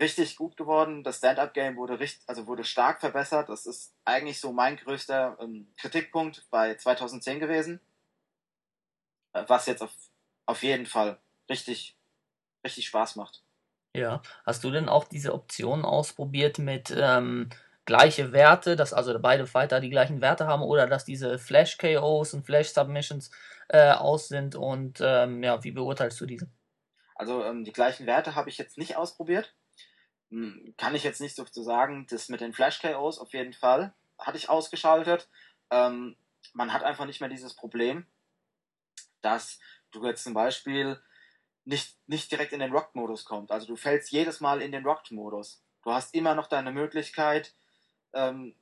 richtig 0.00 0.36
gut 0.36 0.56
geworden. 0.56 1.04
Das 1.04 1.18
Stand-Up-Game 1.18 1.76
wurde, 1.76 2.00
richtig, 2.00 2.28
also 2.28 2.46
wurde 2.46 2.64
stark 2.64 3.00
verbessert. 3.00 3.48
Das 3.48 3.66
ist 3.66 3.94
eigentlich 4.04 4.40
so 4.40 4.52
mein 4.52 4.76
größter 4.76 5.36
ähm, 5.40 5.72
Kritikpunkt 5.76 6.46
bei 6.50 6.74
2010 6.74 7.38
gewesen. 7.38 7.80
Äh, 9.32 9.44
was 9.46 9.66
jetzt 9.66 9.82
auf, 9.82 9.92
auf 10.46 10.62
jeden 10.62 10.86
Fall 10.86 11.18
richtig, 11.48 11.96
richtig 12.64 12.86
Spaß 12.86 13.16
macht. 13.16 13.42
Ja, 13.94 14.22
hast 14.46 14.64
du 14.64 14.70
denn 14.70 14.88
auch 14.88 15.04
diese 15.04 15.34
Option 15.34 15.84
ausprobiert 15.84 16.58
mit 16.58 16.94
ähm, 16.96 17.50
gleiche 17.84 18.32
Werte, 18.32 18.76
dass 18.76 18.92
also 18.92 19.18
beide 19.18 19.46
Fighter 19.46 19.80
die 19.80 19.90
gleichen 19.90 20.20
Werte 20.20 20.46
haben 20.46 20.62
oder 20.62 20.86
dass 20.86 21.04
diese 21.04 21.38
Flash 21.38 21.76
KOs 21.76 22.34
und 22.34 22.46
Flash 22.46 22.68
Submissions 22.68 23.32
äh, 23.68 23.90
aus 23.90 24.28
sind 24.28 24.54
und 24.54 25.00
ähm, 25.02 25.42
ja, 25.42 25.62
wie 25.64 25.72
beurteilst 25.72 26.20
du 26.20 26.26
diese? 26.26 26.48
Also 27.16 27.44
ähm, 27.44 27.64
die 27.64 27.72
gleichen 27.72 28.06
Werte 28.06 28.36
habe 28.36 28.48
ich 28.48 28.58
jetzt 28.58 28.78
nicht 28.78 28.96
ausprobiert. 28.96 29.52
Hm, 30.30 30.74
kann 30.76 30.94
ich 30.94 31.04
jetzt 31.04 31.20
nicht 31.20 31.36
so 31.36 31.44
zu 31.44 31.62
sagen. 31.62 32.06
Das 32.08 32.28
mit 32.28 32.40
den 32.40 32.52
Flash 32.52 32.80
KOs 32.80 33.18
auf 33.18 33.32
jeden 33.32 33.52
Fall 33.52 33.92
hatte 34.18 34.38
ich 34.38 34.48
ausgeschaltet. 34.48 35.28
Ähm, 35.70 36.16
man 36.52 36.72
hat 36.72 36.82
einfach 36.82 37.06
nicht 37.06 37.20
mehr 37.20 37.28
dieses 37.28 37.54
Problem, 37.54 38.06
dass 39.22 39.58
du 39.90 40.04
jetzt 40.06 40.24
zum 40.24 40.34
Beispiel 40.34 41.00
nicht, 41.64 41.96
nicht 42.06 42.30
direkt 42.30 42.52
in 42.52 42.60
den 42.60 42.72
Rocked-Modus 42.72 43.24
kommst. 43.24 43.52
Also 43.52 43.66
du 43.66 43.76
fällst 43.76 44.10
jedes 44.10 44.40
Mal 44.40 44.62
in 44.62 44.72
den 44.72 44.84
Rocked-Modus. 44.84 45.62
Du 45.82 45.92
hast 45.92 46.14
immer 46.14 46.34
noch 46.34 46.46
deine 46.46 46.72
Möglichkeit, 46.72 47.54
ähm, 48.12 48.54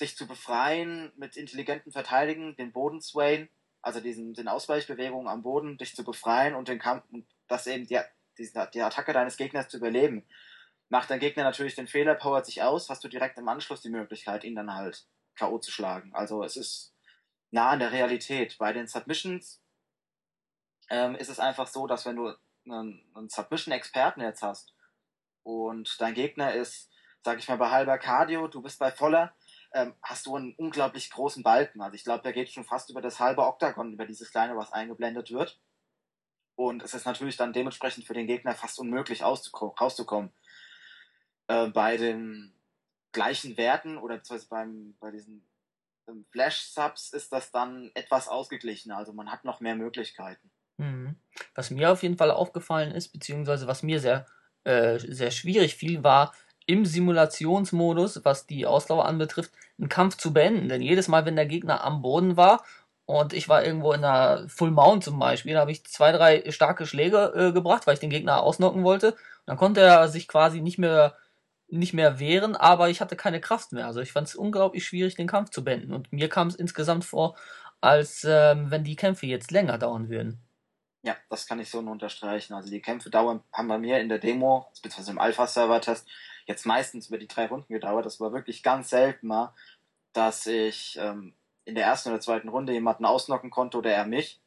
dich 0.00 0.16
zu 0.16 0.26
befreien 0.26 1.12
mit 1.16 1.36
intelligentem 1.36 1.92
Verteidigen, 1.92 2.56
den 2.56 2.72
Boden 2.72 3.00
swayen, 3.00 3.48
also 3.80 4.00
diesen, 4.00 4.34
den 4.34 4.48
Ausweichbewegungen 4.48 5.28
am 5.28 5.42
Boden, 5.42 5.78
dich 5.78 5.94
zu 5.94 6.04
befreien 6.04 6.54
und 6.54 6.68
den 6.68 6.78
Kampf, 6.78 7.04
das 7.48 7.66
eben 7.66 7.86
die, 7.86 8.00
die, 8.38 8.50
die 8.74 8.82
Attacke 8.82 9.12
deines 9.12 9.36
Gegners 9.36 9.68
zu 9.68 9.78
überleben. 9.78 10.24
Macht 10.92 11.08
dein 11.08 11.20
Gegner 11.20 11.44
natürlich 11.44 11.74
den 11.74 11.86
Fehler, 11.86 12.14
powert 12.14 12.44
sich 12.44 12.62
aus, 12.62 12.90
hast 12.90 13.02
du 13.02 13.08
direkt 13.08 13.38
im 13.38 13.48
Anschluss 13.48 13.80
die 13.80 13.88
Möglichkeit, 13.88 14.44
ihn 14.44 14.54
dann 14.54 14.74
halt 14.74 15.06
K.O. 15.36 15.58
zu 15.58 15.70
schlagen. 15.70 16.14
Also 16.14 16.44
es 16.44 16.54
ist 16.58 16.94
nah 17.50 17.70
an 17.70 17.78
der 17.78 17.92
Realität. 17.92 18.58
Bei 18.58 18.74
den 18.74 18.86
Submissions 18.86 19.62
ähm, 20.90 21.14
ist 21.14 21.30
es 21.30 21.40
einfach 21.40 21.66
so, 21.66 21.86
dass 21.86 22.04
wenn 22.04 22.16
du 22.16 22.34
einen, 22.66 23.02
einen 23.14 23.30
Submission-Experten 23.30 24.20
jetzt 24.20 24.42
hast 24.42 24.74
und 25.44 25.98
dein 25.98 26.12
Gegner 26.12 26.52
ist, 26.52 26.90
sag 27.24 27.38
ich 27.38 27.48
mal, 27.48 27.56
bei 27.56 27.70
halber 27.70 27.96
Cardio, 27.96 28.46
du 28.46 28.60
bist 28.60 28.78
bei 28.78 28.92
voller, 28.92 29.34
ähm, 29.72 29.94
hast 30.02 30.26
du 30.26 30.36
einen 30.36 30.54
unglaublich 30.56 31.10
großen 31.10 31.42
Balken. 31.42 31.80
Also 31.80 31.94
ich 31.94 32.04
glaube, 32.04 32.22
der 32.22 32.34
geht 32.34 32.50
schon 32.50 32.64
fast 32.64 32.90
über 32.90 33.00
das 33.00 33.18
halbe 33.18 33.46
Oktagon, 33.46 33.94
über 33.94 34.04
dieses 34.04 34.30
kleine, 34.30 34.58
was 34.58 34.74
eingeblendet 34.74 35.30
wird. 35.30 35.58
Und 36.54 36.82
es 36.82 36.92
ist 36.92 37.06
natürlich 37.06 37.38
dann 37.38 37.54
dementsprechend 37.54 38.04
für 38.04 38.12
den 38.12 38.26
Gegner 38.26 38.54
fast 38.54 38.78
unmöglich 38.78 39.22
rauszukommen. 39.22 40.34
Äh, 41.52 41.68
bei 41.68 41.96
den 41.96 42.52
gleichen 43.12 43.56
Werten 43.56 43.98
oder 43.98 44.16
beziehungsweise 44.16 44.48
beim, 44.48 44.94
bei 45.00 45.10
diesen 45.10 45.46
ähm, 46.08 46.24
Flash-Subs 46.30 47.12
ist 47.12 47.32
das 47.32 47.50
dann 47.50 47.90
etwas 47.94 48.28
ausgeglichener. 48.28 48.96
Also 48.96 49.12
man 49.12 49.30
hat 49.30 49.44
noch 49.44 49.60
mehr 49.60 49.74
Möglichkeiten. 49.74 50.50
Mhm. 50.78 51.16
Was 51.54 51.70
mir 51.70 51.92
auf 51.92 52.02
jeden 52.02 52.16
Fall 52.16 52.30
aufgefallen 52.30 52.92
ist, 52.92 53.08
beziehungsweise 53.08 53.66
was 53.66 53.82
mir 53.82 54.00
sehr, 54.00 54.26
äh, 54.64 54.98
sehr 54.98 55.30
schwierig 55.30 55.76
fiel, 55.76 56.02
war 56.02 56.32
im 56.64 56.86
Simulationsmodus, 56.86 58.24
was 58.24 58.46
die 58.46 58.66
Ausdauer 58.66 59.04
anbetrifft, 59.04 59.52
einen 59.78 59.88
Kampf 59.88 60.16
zu 60.16 60.32
beenden. 60.32 60.68
Denn 60.68 60.80
jedes 60.80 61.08
Mal, 61.08 61.26
wenn 61.26 61.36
der 61.36 61.46
Gegner 61.46 61.84
am 61.84 62.00
Boden 62.00 62.36
war 62.36 62.64
und 63.04 63.34
ich 63.34 63.48
war 63.48 63.64
irgendwo 63.64 63.92
in 63.92 64.04
einer 64.04 64.48
Full 64.48 64.70
Mount 64.70 65.04
zum 65.04 65.18
Beispiel, 65.18 65.54
da 65.54 65.60
habe 65.60 65.72
ich 65.72 65.84
zwei, 65.84 66.12
drei 66.12 66.50
starke 66.50 66.86
Schläge 66.86 67.32
äh, 67.34 67.52
gebracht, 67.52 67.86
weil 67.86 67.94
ich 67.94 68.00
den 68.00 68.10
Gegner 68.10 68.42
ausnocken 68.42 68.84
wollte. 68.84 69.12
Und 69.12 69.18
dann 69.46 69.56
konnte 69.58 69.80
er 69.80 70.08
sich 70.08 70.28
quasi 70.28 70.62
nicht 70.62 70.78
mehr 70.78 71.16
nicht 71.72 71.94
mehr 71.94 72.18
wehren, 72.18 72.54
aber 72.54 72.90
ich 72.90 73.00
hatte 73.00 73.16
keine 73.16 73.40
Kraft 73.40 73.72
mehr. 73.72 73.86
Also 73.86 74.00
ich 74.00 74.12
fand 74.12 74.28
es 74.28 74.34
unglaublich 74.34 74.86
schwierig, 74.86 75.14
den 75.16 75.26
Kampf 75.26 75.50
zu 75.50 75.64
beenden. 75.64 75.92
Und 75.92 76.12
mir 76.12 76.28
kam 76.28 76.48
es 76.48 76.54
insgesamt 76.54 77.04
vor, 77.04 77.36
als 77.80 78.24
ähm, 78.24 78.70
wenn 78.70 78.84
die 78.84 78.96
Kämpfe 78.96 79.26
jetzt 79.26 79.50
länger 79.50 79.78
dauern 79.78 80.08
würden. 80.08 80.38
Ja, 81.02 81.16
das 81.30 81.46
kann 81.46 81.58
ich 81.58 81.70
so 81.70 81.80
nur 81.80 81.92
unterstreichen. 81.92 82.54
Also 82.54 82.70
die 82.70 82.82
Kämpfe 82.82 83.10
dauern, 83.10 83.42
haben 83.52 83.68
bei 83.68 83.78
mir 83.78 84.00
in 84.00 84.08
der 84.08 84.18
Demo, 84.18 84.66
beziehungsweise 84.82 85.10
im 85.10 85.18
Alpha-Server-Test, 85.18 86.06
jetzt 86.46 86.66
meistens 86.66 87.08
über 87.08 87.18
die 87.18 87.26
drei 87.26 87.46
Runden 87.46 87.72
gedauert. 87.72 88.06
Das 88.06 88.20
war 88.20 88.32
wirklich 88.32 88.62
ganz 88.62 88.90
selten 88.90 89.26
mal, 89.26 89.54
dass 90.12 90.46
ich 90.46 90.98
ähm, 91.00 91.34
in 91.64 91.74
der 91.74 91.86
ersten 91.86 92.10
oder 92.10 92.20
zweiten 92.20 92.48
Runde 92.48 92.72
jemanden 92.72 93.04
ausnocken 93.04 93.50
konnte 93.50 93.78
oder 93.78 93.90
er 93.90 94.04
mich. 94.04 94.40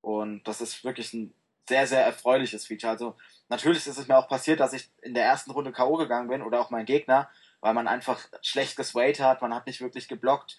Und 0.00 0.48
das 0.48 0.60
ist 0.60 0.82
wirklich 0.82 1.12
ein 1.12 1.34
sehr, 1.68 1.86
sehr 1.86 2.04
erfreuliches 2.04 2.66
Feature. 2.66 2.92
Also 2.92 3.16
natürlich 3.48 3.86
ist 3.86 3.98
es 3.98 4.08
mir 4.08 4.18
auch 4.18 4.28
passiert, 4.28 4.60
dass 4.60 4.72
ich 4.72 4.90
in 5.02 5.14
der 5.14 5.24
ersten 5.24 5.50
Runde 5.50 5.72
K.O. 5.72 5.96
gegangen 5.96 6.28
bin 6.28 6.42
oder 6.42 6.60
auch 6.60 6.70
mein 6.70 6.86
Gegner, 6.86 7.28
weil 7.60 7.74
man 7.74 7.88
einfach 7.88 8.20
schlecht 8.42 8.76
geswayt 8.76 9.20
hat, 9.20 9.42
man 9.42 9.54
hat 9.54 9.66
nicht 9.66 9.80
wirklich 9.80 10.08
geblockt, 10.08 10.56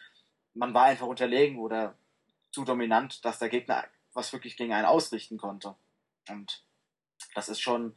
man 0.53 0.73
war 0.73 0.85
einfach 0.85 1.07
unterlegen 1.07 1.59
oder 1.59 1.95
zu 2.51 2.65
dominant, 2.65 3.23
dass 3.23 3.39
der 3.39 3.49
Gegner 3.49 3.85
was 4.13 4.33
wirklich 4.33 4.57
gegen 4.57 4.73
einen 4.73 4.85
ausrichten 4.85 5.37
konnte. 5.37 5.75
Und 6.27 6.63
das 7.35 7.49
ist 7.49 7.61
schon 7.61 7.95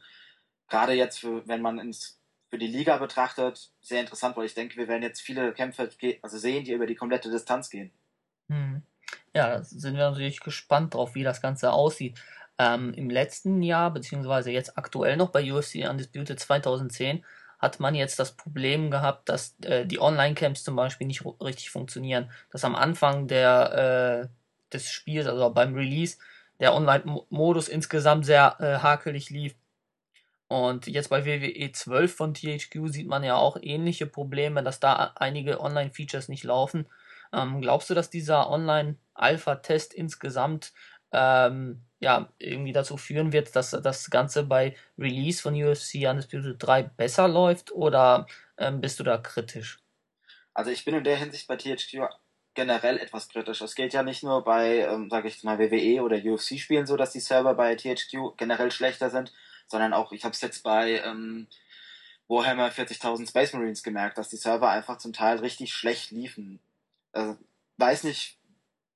gerade 0.69 0.93
jetzt, 0.93 1.19
für, 1.19 1.47
wenn 1.47 1.61
man 1.61 1.79
ins, 1.79 2.19
für 2.49 2.57
die 2.57 2.67
Liga 2.67 2.97
betrachtet, 2.97 3.71
sehr 3.81 4.01
interessant, 4.01 4.37
weil 4.37 4.45
ich 4.45 4.53
denke, 4.53 4.77
wir 4.77 4.87
werden 4.87 5.03
jetzt 5.03 5.21
viele 5.21 5.53
Kämpfe 5.53 5.89
also 6.21 6.37
sehen, 6.37 6.63
die 6.65 6.71
über 6.71 6.85
die 6.85 6.95
komplette 6.95 7.31
Distanz 7.31 7.69
gehen. 7.69 7.91
Hm. 8.49 8.83
Ja, 9.33 9.49
da 9.49 9.63
sind 9.63 9.95
wir 9.95 10.09
natürlich 10.09 10.39
gespannt 10.39 10.93
drauf, 10.93 11.15
wie 11.15 11.23
das 11.23 11.41
Ganze 11.41 11.71
aussieht. 11.71 12.19
Ähm, 12.59 12.93
Im 12.93 13.09
letzten 13.09 13.61
Jahr, 13.61 13.91
beziehungsweise 13.91 14.51
jetzt 14.51 14.77
aktuell 14.77 15.17
noch 15.17 15.29
bei 15.29 15.51
UFC 15.51 15.89
Undisputed 15.89 16.39
2010, 16.39 17.23
hat 17.59 17.79
man 17.79 17.95
jetzt 17.95 18.19
das 18.19 18.35
Problem 18.35 18.91
gehabt, 18.91 19.29
dass 19.29 19.55
äh, 19.61 19.85
die 19.85 19.99
Online-Camps 19.99 20.63
zum 20.63 20.75
Beispiel 20.75 21.07
nicht 21.07 21.23
richtig 21.41 21.69
funktionieren. 21.69 22.29
Dass 22.51 22.65
am 22.65 22.75
Anfang 22.75 23.27
der, 23.27 24.29
äh, 24.29 24.73
des 24.73 24.89
Spiels, 24.91 25.27
also 25.27 25.49
beim 25.49 25.73
Release, 25.73 26.17
der 26.59 26.75
Online-Modus 26.75 27.69
insgesamt 27.69 28.25
sehr 28.25 28.57
äh, 28.59 28.79
hakelig 28.79 29.29
lief. 29.29 29.55
Und 30.49 30.87
jetzt 30.87 31.09
bei 31.09 31.25
WWE 31.25 31.71
12 31.71 32.15
von 32.15 32.33
THQ 32.33 32.87
sieht 32.87 33.07
man 33.07 33.23
ja 33.23 33.35
auch 33.35 33.57
ähnliche 33.59 34.05
Probleme, 34.05 34.61
dass 34.61 34.79
da 34.79 35.13
einige 35.15 35.59
Online-Features 35.61 36.29
nicht 36.29 36.43
laufen. 36.43 36.85
Ähm, 37.31 37.61
glaubst 37.61 37.89
du, 37.89 37.95
dass 37.95 38.09
dieser 38.09 38.49
Online-Alpha-Test 38.49 39.93
insgesamt 39.93 40.73
ähm, 41.11 41.81
ja, 42.03 42.27
irgendwie 42.37 42.73
dazu 42.73 42.97
führen 42.97 43.31
wird, 43.31 43.55
dass 43.55 43.71
das 43.71 44.09
Ganze 44.09 44.43
bei 44.43 44.75
Release 44.99 45.41
von 45.41 45.55
UFC 45.55 46.05
Undisputed 46.05 46.57
3 46.59 46.83
besser 46.83 47.29
läuft 47.29 47.71
oder 47.71 48.27
ähm, 48.57 48.81
bist 48.81 48.99
du 48.99 49.03
da 49.03 49.17
kritisch? 49.17 49.79
Also 50.53 50.69
ich 50.69 50.83
bin 50.83 50.95
in 50.95 51.05
der 51.05 51.15
Hinsicht 51.15 51.47
bei 51.47 51.55
THQ 51.55 52.09
generell 52.55 52.97
etwas 52.97 53.29
kritisch. 53.29 53.61
Es 53.61 53.73
geht 53.73 53.93
ja 53.93 54.03
nicht 54.03 54.21
nur 54.21 54.43
bei, 54.43 54.79
ähm, 54.79 55.09
sage 55.09 55.29
ich 55.29 55.43
mal, 55.43 55.57
WWE 55.57 56.03
oder 56.03 56.17
UFC-Spielen 56.17 56.85
so, 56.85 56.97
dass 56.97 57.13
die 57.13 57.21
Server 57.21 57.53
bei 57.53 57.75
THQ 57.75 58.35
generell 58.37 58.69
schlechter 58.69 59.09
sind, 59.09 59.33
sondern 59.67 59.93
auch, 59.93 60.11
ich 60.11 60.25
habe 60.25 60.33
es 60.33 60.41
jetzt 60.41 60.61
bei 60.61 61.01
ähm, 61.05 61.47
Warhammer 62.27 62.69
40.000 62.69 63.29
Space 63.29 63.53
Marines 63.53 63.81
gemerkt, 63.81 64.17
dass 64.17 64.27
die 64.27 64.35
Server 64.35 64.69
einfach 64.69 64.97
zum 64.97 65.13
Teil 65.13 65.39
richtig 65.39 65.73
schlecht 65.73 66.11
liefen. 66.11 66.59
Also, 67.13 67.37
weiß 67.77 68.03
nicht, 68.03 68.37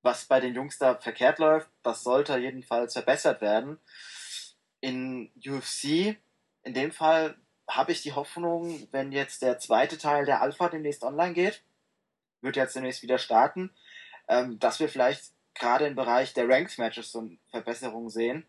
was 0.02 0.26
bei 0.26 0.40
den 0.40 0.56
Jungs 0.56 0.78
da 0.78 0.96
verkehrt 0.96 1.40
läuft, 1.40 1.70
das 1.84 2.04
sollte 2.04 2.38
jedenfalls 2.38 2.94
verbessert 2.94 3.42
werden. 3.42 3.80
In 4.80 5.32
UFC, 5.36 6.18
in 6.64 6.74
dem 6.74 6.92
Fall, 6.92 7.36
habe 7.68 7.92
ich 7.92 8.02
die 8.02 8.14
Hoffnung, 8.14 8.88
wenn 8.92 9.12
jetzt 9.12 9.42
der 9.42 9.60
zweite 9.60 9.98
Teil 9.98 10.26
der 10.26 10.42
Alpha 10.42 10.70
demnächst 10.70 11.04
online 11.04 11.34
geht, 11.34 11.64
wird 12.42 12.56
jetzt 12.56 12.76
demnächst 12.76 13.04
wieder 13.04 13.18
starten, 13.18 13.72
ähm, 14.28 14.60
dass 14.60 14.80
wir 14.80 14.88
vielleicht 14.88 15.34
gerade 15.54 15.86
im 15.86 15.96
Bereich 15.96 16.34
der 16.34 16.48
Ranked 16.48 16.78
Matches 16.78 17.12
so 17.12 17.20
eine 17.20 17.38
Verbesserung 17.50 18.10
sehen, 18.10 18.46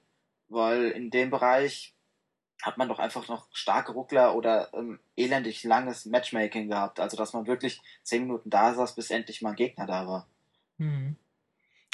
weil 0.49 0.91
in 0.91 1.11
dem 1.11 1.31
Bereich 1.31 1.95
hat 2.63 2.77
man 2.77 2.89
doch 2.89 2.99
einfach 2.99 3.29
noch 3.29 3.49
starke 3.53 3.93
Ruckler 3.93 4.35
oder 4.35 4.73
ähm, 4.75 4.99
elendig 5.17 5.63
langes 5.65 6.07
Matchmaking 6.07 6.69
gehabt. 6.69 6.99
Also, 7.01 7.17
dass 7.17 7.33
man 7.33 7.47
wirklich 7.47 7.81
zehn 8.03 8.23
Minuten 8.23 8.51
da 8.51 8.75
saß, 8.75 8.95
bis 8.95 9.11
endlich 9.11 9.43
mal 9.43 9.51
ein 9.51 9.57
Gegner 9.57 9.87
da 9.87 10.07
war. 10.07 10.29
Mhm. 10.79 11.17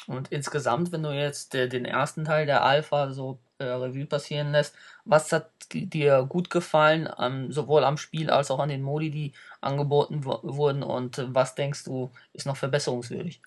Und 0.07 0.29
insgesamt, 0.29 0.93
wenn 0.93 1.03
du 1.03 1.11
jetzt 1.11 1.55
äh, 1.55 1.69
den 1.69 1.85
ersten 1.85 2.25
Teil 2.25 2.47
der 2.47 2.63
Alpha 2.63 3.13
so 3.13 3.39
äh, 3.59 3.65
Revue 3.65 4.07
passieren 4.07 4.53
lässt, 4.53 4.75
was 5.05 5.33
hat 5.33 5.51
dir 5.73 6.27
gut 6.29 6.51
gefallen, 6.51 7.09
ähm, 7.19 7.51
sowohl 7.51 7.85
am 7.85 7.97
Spiel 7.97 8.31
als 8.31 8.51
auch 8.51 8.59
an 8.59 8.69
den 8.69 8.83
Modi, 8.83 9.11
die 9.11 9.33
angeboten 9.61 10.25
wurden 10.25 10.83
und 10.83 11.19
äh, 11.19 11.35
was 11.35 11.55
denkst 11.55 11.85
du 11.85 12.11
ist 12.33 12.47
noch 12.47 12.57
verbesserungswürdig? 12.57 13.41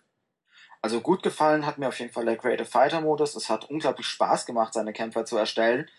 Also 0.82 1.02
gut 1.02 1.24
gefallen 1.24 1.66
hat 1.66 1.78
mir 1.78 1.88
auf 1.88 2.00
jeden 2.00 2.12
Fall 2.14 2.26
der 2.26 2.38
Creative 2.38 2.66
Fighter 2.66 3.02
Modus. 3.02 3.36
Es 3.36 3.50
hat 3.50 3.70
unglaublich 3.70 4.08
Spaß 4.08 4.46
gemacht, 4.46 4.74
seine 4.74 4.94
Kämpfer 4.94 5.26
zu 5.26 5.38
erstellen. 5.38 5.90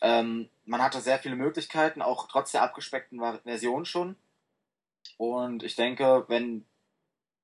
Ähm, 0.00 0.48
man 0.64 0.82
hatte 0.82 1.00
sehr 1.00 1.18
viele 1.18 1.36
Möglichkeiten, 1.36 2.02
auch 2.02 2.26
trotz 2.28 2.52
der 2.52 2.62
abgespeckten 2.62 3.20
Version 3.44 3.84
schon. 3.84 4.16
Und 5.18 5.62
ich 5.62 5.76
denke, 5.76 6.24
wenn 6.28 6.64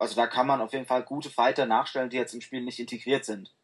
also 0.00 0.16
da 0.16 0.26
kann 0.26 0.46
man 0.46 0.62
auf 0.62 0.72
jeden 0.72 0.86
Fall 0.86 1.02
gute 1.02 1.28
Fighter 1.28 1.66
nachstellen, 1.66 2.08
die 2.08 2.16
jetzt 2.16 2.32
im 2.32 2.40
Spiel 2.40 2.62
nicht 2.62 2.78
integriert 2.78 3.26
sind. 3.26 3.54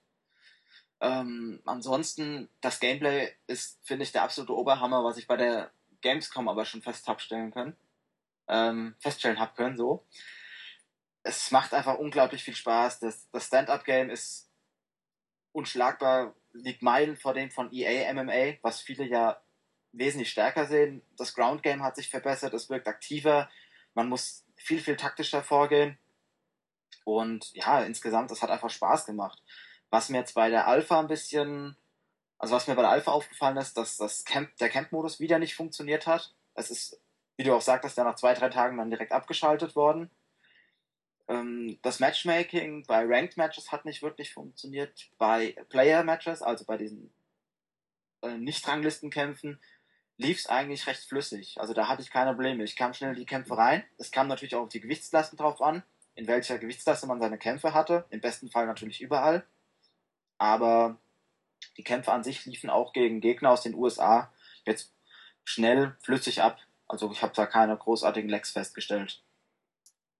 Ähm, 1.00 1.62
ansonsten, 1.64 2.50
das 2.60 2.78
Gameplay 2.78 3.32
ist, 3.46 3.78
finde 3.82 4.04
ich, 4.04 4.12
der 4.12 4.22
absolute 4.22 4.54
Oberhammer, 4.54 5.02
was 5.02 5.16
ich 5.16 5.26
bei 5.26 5.38
der 5.38 5.70
Gamescom 6.02 6.48
aber 6.48 6.66
schon 6.66 6.82
fest 6.82 7.08
abstellen 7.08 7.52
können. 7.52 7.74
Ähm, 8.48 8.96
feststellen 9.00 9.38
habe 9.38 9.54
können, 9.54 9.78
so. 9.78 10.06
Es 11.22 11.50
macht 11.52 11.72
einfach 11.72 11.96
unglaublich 11.96 12.44
viel 12.44 12.54
Spaß. 12.54 13.00
Das, 13.00 13.30
das 13.30 13.46
Stand-Up-Game 13.46 14.10
ist 14.10 14.50
unschlagbar, 15.52 16.34
liegt 16.52 16.82
Meilen 16.82 17.16
vor 17.16 17.32
dem 17.32 17.50
von 17.50 17.72
EA 17.72 18.12
MMA, 18.12 18.58
was 18.60 18.82
viele 18.82 19.04
ja 19.04 19.40
wesentlich 19.92 20.30
stärker 20.30 20.66
sehen. 20.66 21.00
Das 21.16 21.32
Ground-Game 21.32 21.82
hat 21.82 21.96
sich 21.96 22.10
verbessert, 22.10 22.52
es 22.52 22.68
wirkt 22.68 22.88
aktiver, 22.88 23.48
man 23.94 24.10
muss 24.10 24.44
viel, 24.54 24.80
viel 24.80 24.96
taktischer 24.96 25.42
vorgehen. 25.42 25.98
Und 27.06 27.52
ja, 27.54 27.82
insgesamt, 27.82 28.32
das 28.32 28.42
hat 28.42 28.50
einfach 28.50 28.68
Spaß 28.68 29.06
gemacht. 29.06 29.40
Was 29.90 30.08
mir 30.08 30.18
jetzt 30.18 30.34
bei 30.34 30.50
der 30.50 30.66
Alpha 30.66 30.98
ein 30.98 31.06
bisschen, 31.06 31.76
also 32.36 32.56
was 32.56 32.66
mir 32.66 32.74
bei 32.74 32.82
der 32.82 32.90
Alpha 32.90 33.12
aufgefallen 33.12 33.56
ist, 33.58 33.76
dass 33.76 33.96
das 33.96 34.24
Camp, 34.24 34.56
der 34.56 34.70
Camp-Modus 34.70 35.20
wieder 35.20 35.38
nicht 35.38 35.54
funktioniert 35.54 36.08
hat. 36.08 36.34
Es 36.54 36.72
ist, 36.72 37.00
wie 37.36 37.44
du 37.44 37.54
auch 37.54 37.60
sagtest, 37.60 37.96
ja 37.96 38.02
nach 38.02 38.16
zwei, 38.16 38.34
drei 38.34 38.48
Tagen 38.48 38.76
dann 38.76 38.90
direkt 38.90 39.12
abgeschaltet 39.12 39.76
worden. 39.76 40.10
Ähm, 41.28 41.78
das 41.82 42.00
Matchmaking 42.00 42.84
bei 42.88 43.04
Ranked 43.06 43.36
Matches 43.36 43.70
hat 43.70 43.84
nicht 43.84 44.02
wirklich 44.02 44.32
funktioniert. 44.32 45.08
Bei 45.16 45.52
Player 45.68 46.02
Matches, 46.02 46.42
also 46.42 46.64
bei 46.64 46.76
diesen 46.76 47.14
äh, 48.22 48.36
Nicht-Ranglistenkämpfen, 48.36 49.60
lief 50.16 50.38
es 50.38 50.48
eigentlich 50.48 50.88
recht 50.88 51.04
flüssig. 51.04 51.60
Also 51.60 51.72
da 51.72 51.86
hatte 51.86 52.02
ich 52.02 52.10
keine 52.10 52.32
Probleme. 52.32 52.64
Ich 52.64 52.74
kam 52.74 52.94
schnell 52.94 53.12
in 53.12 53.20
die 53.20 53.26
Kämpfe 53.26 53.56
rein. 53.56 53.84
Es 53.96 54.10
kam 54.10 54.26
natürlich 54.26 54.56
auch 54.56 54.62
auf 54.62 54.70
die 54.70 54.80
Gewichtsklassen 54.80 55.38
drauf 55.38 55.62
an, 55.62 55.84
in 56.16 56.26
welcher 56.26 56.58
Gewichtsklasse 56.58 57.06
man 57.06 57.20
seine 57.20 57.38
Kämpfe 57.38 57.72
hatte. 57.74 58.04
Im 58.10 58.20
besten 58.20 58.50
Fall 58.50 58.66
natürlich 58.66 59.00
überall. 59.00 59.44
Aber 60.38 60.98
die 61.76 61.84
Kämpfe 61.84 62.12
an 62.12 62.24
sich 62.24 62.44
liefen 62.46 62.70
auch 62.70 62.92
gegen 62.92 63.20
Gegner 63.20 63.50
aus 63.50 63.62
den 63.62 63.74
USA 63.74 64.32
jetzt 64.64 64.92
schnell, 65.44 65.94
flüssig 66.02 66.42
ab. 66.42 66.58
Also 66.88 67.10
ich 67.12 67.22
habe 67.22 67.32
da 67.34 67.46
keine 67.46 67.76
großartigen 67.76 68.30
Lecks 68.30 68.50
festgestellt. 68.50 69.22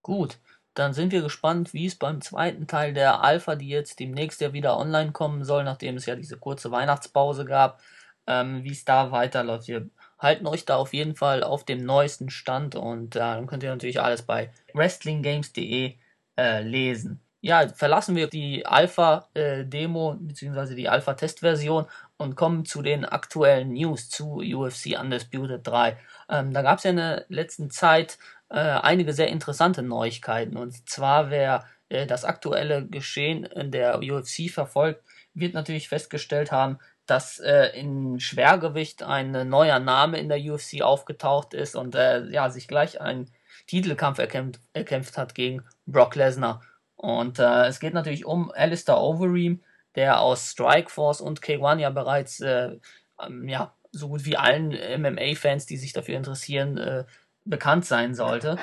Gut, 0.03 0.38
dann 0.75 0.93
sind 0.93 1.12
wir 1.12 1.23
gespannt, 1.23 1.73
wie 1.73 1.87
es 1.87 1.97
beim 1.97 2.21
zweiten 2.21 2.67
Teil 2.67 2.93
der 2.93 3.23
Alpha, 3.23 3.57
die 3.57 3.69
jetzt 3.69 3.99
demnächst 3.99 4.41
ja 4.41 4.53
wieder 4.53 4.79
online 4.79 5.12
kommen 5.12 5.45
soll, 5.45 5.65
nachdem 5.65 5.97
es 5.97 6.07
ja 6.07 6.15
diese 6.15 6.38
kurze 6.38 6.71
Weihnachtspause 6.71 7.45
gab, 7.45 7.81
ähm, 8.26 8.62
wie 8.62 8.73
es 8.73 8.85
da 8.85 9.11
weiterläuft. 9.11 9.69
Wir 9.69 9.88
halten 10.18 10.46
euch 10.46 10.64
da 10.64 10.76
auf 10.76 10.92
jeden 10.92 11.14
Fall 11.14 11.42
auf 11.42 11.64
dem 11.64 11.85
neuesten 11.85 12.30
Stand 12.30 12.75
und 12.75 13.16
äh, 13.16 13.20
dann 13.20 13.46
könnt 13.46 13.62
ihr 13.62 13.70
natürlich 13.70 14.00
alles 14.00 14.23
bei 14.23 14.50
wrestlinggames.de 14.75 15.94
äh, 16.38 16.62
lesen. 16.62 17.20
Ja, 17.42 17.68
verlassen 17.68 18.16
wir 18.16 18.26
die 18.26 18.66
Alpha-Demo 18.66 20.14
äh, 20.14 20.16
bzw. 20.18 20.75
die 20.75 20.88
Alpha-Testversion 20.88 21.87
und 22.16 22.35
kommen 22.35 22.64
zu 22.64 22.82
den 22.82 23.04
aktuellen 23.04 23.73
News 23.73 24.08
zu 24.08 24.38
UFC 24.38 24.99
Undisputed 24.99 25.64
3. 25.64 25.96
Ähm, 26.30 26.52
da 26.52 26.62
gab 26.62 26.78
es 26.78 26.85
ja 26.85 26.90
in 26.90 26.96
der 26.96 27.25
letzten 27.28 27.70
Zeit 27.70 28.18
äh, 28.49 28.58
einige 28.58 29.12
sehr 29.12 29.28
interessante 29.28 29.82
Neuigkeiten. 29.82 30.56
Und 30.56 30.88
zwar, 30.88 31.30
wer 31.30 31.66
äh, 31.88 32.06
das 32.06 32.25
aktuelle 32.25 32.87
Geschehen 32.87 33.44
in 33.44 33.70
der 33.70 34.00
UFC 34.00 34.50
verfolgt, 34.50 35.04
wird 35.35 35.54
natürlich 35.54 35.88
festgestellt 35.88 36.50
haben, 36.50 36.78
dass 37.06 37.38
äh, 37.38 37.78
in 37.78 38.20
Schwergewicht 38.20 39.02
ein 39.02 39.48
neuer 39.48 39.78
Name 39.78 40.18
in 40.18 40.28
der 40.28 40.38
UFC 40.38 40.82
aufgetaucht 40.82 41.54
ist 41.54 41.76
und 41.76 41.94
äh, 41.94 42.26
ja, 42.26 42.50
sich 42.50 42.68
gleich 42.68 43.00
einen 43.00 43.30
Titelkampf 43.66 44.18
erkämpft, 44.18 44.60
erkämpft 44.72 45.18
hat 45.18 45.34
gegen 45.34 45.62
Brock 45.86 46.14
Lesnar. 46.14 46.62
Und 46.97 47.38
äh, 47.38 47.66
es 47.66 47.80
geht 47.80 47.95
natürlich 47.95 48.25
um 48.25 48.50
Alistair 48.50 49.00
Overeem, 49.00 49.62
der 49.95 50.21
aus 50.21 50.50
Strikeforce 50.50 51.21
und 51.21 51.40
K1 51.40 51.78
ja 51.78 51.90
bereits 51.90 52.40
äh, 52.40 52.76
ähm, 53.25 53.49
ja, 53.49 53.75
so 53.92 54.08
gut 54.08 54.25
wie 54.25 54.36
allen 54.36 54.71
MMA-Fans, 54.71 55.66
die 55.66 55.76
sich 55.76 55.92
dafür 55.92 56.16
interessieren, 56.16 56.76
äh, 56.78 57.04
bekannt 57.45 57.86
sein 57.86 58.14
sollte. 58.14 58.58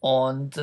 Und 0.00 0.56
äh, 0.56 0.60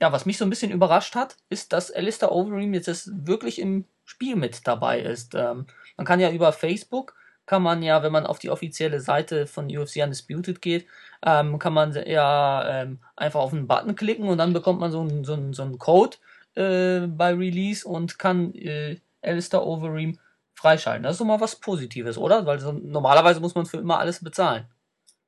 ja, 0.00 0.12
was 0.12 0.26
mich 0.26 0.38
so 0.38 0.44
ein 0.44 0.50
bisschen 0.50 0.70
überrascht 0.72 1.14
hat, 1.14 1.36
ist, 1.48 1.72
dass 1.72 1.90
Alistair 1.90 2.32
Overeem 2.32 2.74
jetzt 2.74 3.10
wirklich 3.26 3.58
im 3.58 3.86
Spiel 4.04 4.36
mit 4.36 4.66
dabei 4.66 5.00
ist. 5.00 5.34
Ähm, 5.34 5.66
man 5.96 6.06
kann 6.06 6.20
ja 6.20 6.30
über 6.30 6.52
Facebook, 6.52 7.14
kann 7.46 7.62
man 7.62 7.82
ja, 7.82 8.02
wenn 8.02 8.12
man 8.12 8.26
auf 8.26 8.38
die 8.38 8.50
offizielle 8.50 9.00
Seite 9.00 9.46
von 9.46 9.66
UFC 9.66 10.02
Undisputed 10.02 10.60
geht, 10.60 10.86
ähm, 11.24 11.58
kann 11.58 11.72
man 11.72 11.92
ja 11.92 12.82
ähm, 12.82 12.98
einfach 13.14 13.40
auf 13.40 13.52
einen 13.52 13.68
Button 13.68 13.94
klicken 13.94 14.28
und 14.28 14.38
dann 14.38 14.52
bekommt 14.52 14.80
man 14.80 14.90
so 14.90 15.00
einen 15.00 15.24
so 15.24 15.52
so 15.52 15.62
einen 15.62 15.78
Code 15.78 16.16
äh, 16.54 17.06
bei 17.06 17.32
Release 17.32 17.86
und 17.86 18.18
kann 18.18 18.52
äh, 18.54 18.98
Alistair 19.22 19.64
Overeem 19.64 20.18
freischalten. 20.54 21.02
Das 21.02 21.12
ist 21.12 21.20
doch 21.20 21.26
mal 21.26 21.40
was 21.40 21.56
Positives, 21.56 22.18
oder? 22.18 22.46
Weil 22.46 22.58
so, 22.58 22.72
normalerweise 22.72 23.40
muss 23.40 23.54
man 23.54 23.66
für 23.66 23.76
immer 23.76 23.98
alles 23.98 24.22
bezahlen. 24.22 24.66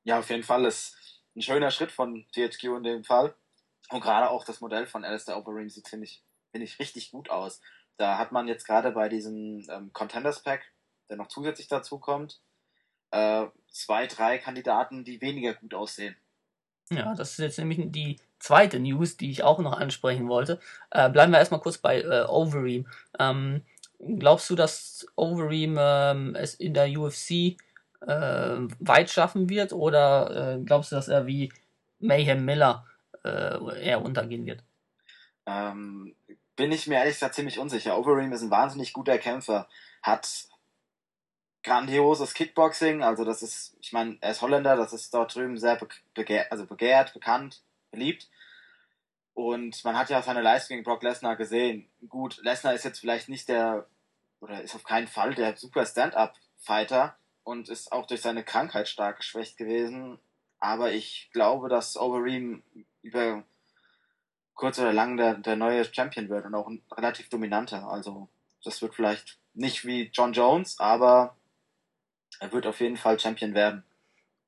Ja, 0.03 0.19
auf 0.19 0.29
jeden 0.29 0.43
Fall 0.43 0.65
ist 0.65 0.97
ein 1.35 1.41
schöner 1.41 1.71
Schritt 1.71 1.91
von 1.91 2.25
THQ 2.33 2.63
in 2.77 2.83
dem 2.83 3.03
Fall. 3.03 3.33
Und 3.89 4.01
gerade 4.01 4.29
auch 4.29 4.43
das 4.43 4.61
Modell 4.61 4.87
von 4.87 5.05
Alistair 5.05 5.37
Overeem 5.37 5.69
sieht, 5.69 5.87
finde 5.87 6.05
ich, 6.05 6.23
finde 6.51 6.65
ich 6.65 6.79
richtig 6.79 7.11
gut 7.11 7.29
aus. 7.29 7.61
Da 7.99 8.17
hat 8.17 8.31
man 8.31 8.47
jetzt 8.47 8.65
gerade 8.65 8.91
bei 8.91 9.09
diesem 9.09 9.67
ähm, 9.69 9.91
Contenders 9.91 10.41
Pack, 10.41 10.61
der 11.09 11.17
noch 11.17 11.27
zusätzlich 11.27 11.67
dazu 11.67 11.99
kommt, 11.99 12.39
äh, 13.11 13.45
zwei, 13.69 14.07
drei 14.07 14.37
Kandidaten, 14.37 15.03
die 15.03 15.19
weniger 15.19 15.53
gut 15.53 15.73
aussehen. 15.73 16.15
Ja, 16.89 17.13
das 17.13 17.31
ist 17.31 17.39
jetzt 17.39 17.59
nämlich 17.59 17.79
die 17.91 18.17
zweite 18.39 18.79
News, 18.79 19.17
die 19.17 19.29
ich 19.29 19.43
auch 19.43 19.59
noch 19.59 19.77
ansprechen 19.77 20.29
wollte. 20.29 20.61
Äh, 20.91 21.09
bleiben 21.09 21.33
wir 21.33 21.39
erstmal 21.39 21.59
kurz 21.59 21.77
bei 21.77 21.99
äh, 21.99 22.23
Overeem. 22.25 22.87
Ähm, 23.19 23.65
glaubst 24.17 24.49
du, 24.49 24.55
dass 24.55 25.05
Overeem 25.17 25.75
ähm, 25.77 26.35
es 26.35 26.55
in 26.55 26.73
der 26.73 26.87
UFC 26.97 27.31
äh, 27.31 27.57
weit 28.79 29.09
schaffen 29.09 29.49
wird 29.49 29.73
oder 29.73 30.55
äh, 30.55 30.63
glaubst 30.63 30.93
du, 30.93 30.95
dass 30.95 31.09
er 31.09 31.27
wie 31.27 31.51
Mayhem 31.99 32.45
Miller 32.45 32.87
äh, 33.25 33.83
eher 33.83 34.01
untergehen 34.01 34.45
wird? 34.45 34.63
Ähm, 35.45 36.15
bin 36.59 36.73
ich 36.73 36.87
mir 36.87 36.95
ehrlich 36.95 37.13
gesagt 37.13 37.35
ziemlich 37.35 37.57
unsicher. 37.57 37.97
Overeem 37.97 38.33
ist 38.33 38.41
ein 38.41 38.51
wahnsinnig 38.51 38.91
guter 38.91 39.17
Kämpfer, 39.17 39.69
hat 40.01 40.49
grandioses 41.63 42.33
Kickboxing, 42.33 43.01
also 43.01 43.23
das 43.23 43.41
ist, 43.41 43.77
ich 43.79 43.93
meine, 43.93 44.17
er 44.19 44.31
ist 44.31 44.41
Holländer, 44.41 44.75
das 44.75 44.91
ist 44.91 45.13
dort 45.13 45.33
drüben 45.33 45.57
sehr 45.57 45.79
begehrt, 46.13 46.51
also 46.51 46.65
begehrt, 46.65 47.13
bekannt, 47.13 47.63
beliebt. 47.91 48.29
Und 49.33 49.85
man 49.85 49.97
hat 49.97 50.09
ja 50.09 50.21
seine 50.21 50.41
Leistung 50.41 50.75
gegen 50.75 50.83
Brock 50.83 51.01
Lesnar 51.01 51.37
gesehen. 51.37 51.89
Gut, 52.09 52.41
Lesnar 52.43 52.73
ist 52.73 52.83
jetzt 52.83 52.99
vielleicht 52.99 53.29
nicht 53.29 53.47
der, 53.47 53.87
oder 54.41 54.61
ist 54.61 54.75
auf 54.75 54.83
keinen 54.83 55.07
Fall 55.07 55.33
der 55.33 55.55
super 55.55 55.85
Stand-Up-Fighter 55.85 57.15
und 57.45 57.69
ist 57.69 57.93
auch 57.93 58.05
durch 58.05 58.19
seine 58.19 58.43
Krankheit 58.43 58.89
stark 58.89 59.19
geschwächt 59.19 59.55
gewesen. 59.55 60.19
Aber 60.59 60.91
ich 60.91 61.29
glaube, 61.31 61.69
dass 61.69 61.95
Overeem 61.95 62.63
über 63.01 63.45
kurz 64.59 64.77
oder 64.77 64.91
lang 64.91 65.15
der, 65.15 65.35
der 65.35 65.55
neue 65.55 65.85
Champion 65.85 66.27
wird 66.27 66.45
und 66.45 66.53
auch 66.53 66.67
ein 66.67 66.81
relativ 66.91 67.29
dominanter. 67.29 67.89
Also 67.89 68.27
das 68.65 68.81
wird 68.81 68.93
vielleicht 68.93 69.37
nicht 69.53 69.85
wie 69.85 70.11
John 70.13 70.33
Jones, 70.33 70.75
aber 70.79 71.37
er 72.41 72.51
wird 72.51 72.67
auf 72.67 72.81
jeden 72.81 72.97
Fall 72.97 73.17
Champion 73.17 73.53
werden. 73.53 73.85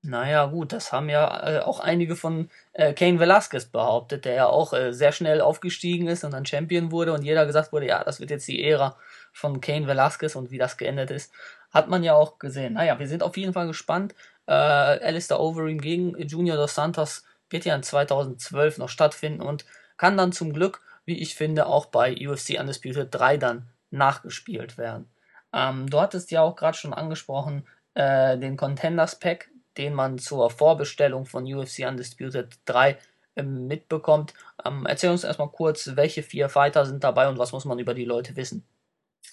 Naja, 0.02 0.48
gut, 0.48 0.74
das 0.74 0.92
haben 0.92 1.08
ja 1.08 1.48
äh, 1.48 1.60
auch 1.60 1.80
einige 1.80 2.18
von 2.18 2.50
äh, 2.74 2.92
Kane 2.94 3.20
Velasquez 3.20 3.68
behauptet, 3.68 4.26
der 4.26 4.34
ja 4.34 4.48
auch 4.48 4.74
äh, 4.74 4.92
sehr 4.92 5.14
schnell 5.14 5.40
aufgestiegen 5.40 6.08
ist 6.08 6.26
und 6.26 6.32
dann 6.32 6.46
Champion 6.46 6.92
wurde 6.92 7.14
und 7.14 7.24
jeder 7.24 7.46
gesagt 7.46 7.72
wurde, 7.72 7.88
ja, 7.88 8.04
das 8.04 8.20
wird 8.20 8.32
jetzt 8.32 8.48
die 8.50 8.62
Ära 8.62 8.98
von 9.32 9.62
Kane 9.62 9.88
Velasquez 9.88 10.36
und 10.36 10.52
wie 10.52 10.58
das 10.58 10.76
geendet 10.76 11.10
ist, 11.10 11.32
hat 11.72 11.88
man 11.88 12.04
ja 12.04 12.16
auch 12.16 12.38
gesehen. 12.38 12.74
Naja, 12.74 13.00
wir 13.00 13.08
sind 13.08 13.24
auf 13.24 13.38
jeden 13.38 13.54
Fall 13.54 13.68
gespannt. 13.68 14.14
Äh, 14.46 14.52
Alistair 14.52 15.40
Overeem 15.40 15.80
gegen 15.80 16.20
Junior 16.20 16.58
dos 16.58 16.76
Santos 16.76 17.24
wird 17.50 17.64
ja 17.64 17.76
in 17.76 17.84
2012 17.84 18.78
noch 18.78 18.90
stattfinden 18.90 19.42
und 19.42 19.66
kann 20.02 20.18
dann 20.18 20.32
zum 20.32 20.52
Glück, 20.52 20.82
wie 21.06 21.20
ich 21.20 21.36
finde, 21.36 21.68
auch 21.68 21.86
bei 21.86 22.16
UFC 22.28 22.60
Undisputed 22.60 23.10
3 23.12 23.38
dann 23.38 23.70
nachgespielt 23.92 24.80
werden. 24.80 25.08
Ähm, 25.54 25.88
du 25.92 26.02
hattest 26.02 26.32
ja 26.32 26.42
auch 26.42 26.56
gerade 26.56 26.76
schon 26.76 26.92
angesprochen, 26.92 27.68
äh, 27.94 28.36
den 28.40 28.58
Contenders 28.58 29.20
Pack, 29.20 29.52
den 29.78 29.94
man 29.94 30.18
zur 30.18 30.50
Vorbestellung 30.50 31.28
von 31.28 31.44
UFC 31.46 31.88
Undisputed 31.88 32.58
3 32.66 32.98
ähm, 33.36 33.68
mitbekommt. 33.68 34.34
Ähm, 34.66 34.88
erzähl 34.88 35.12
uns 35.12 35.24
erstmal 35.24 35.50
kurz, 35.52 35.92
welche 35.94 36.24
vier 36.24 36.50
Fighter 36.50 36.88
sind 36.88 37.04
dabei 37.04 37.30
und 37.30 37.38
was 37.38 37.52
muss 37.52 37.66
man 37.66 37.78
über 37.78 37.94
die 37.94 38.06
Leute 38.06 38.36
wissen? 38.36 38.66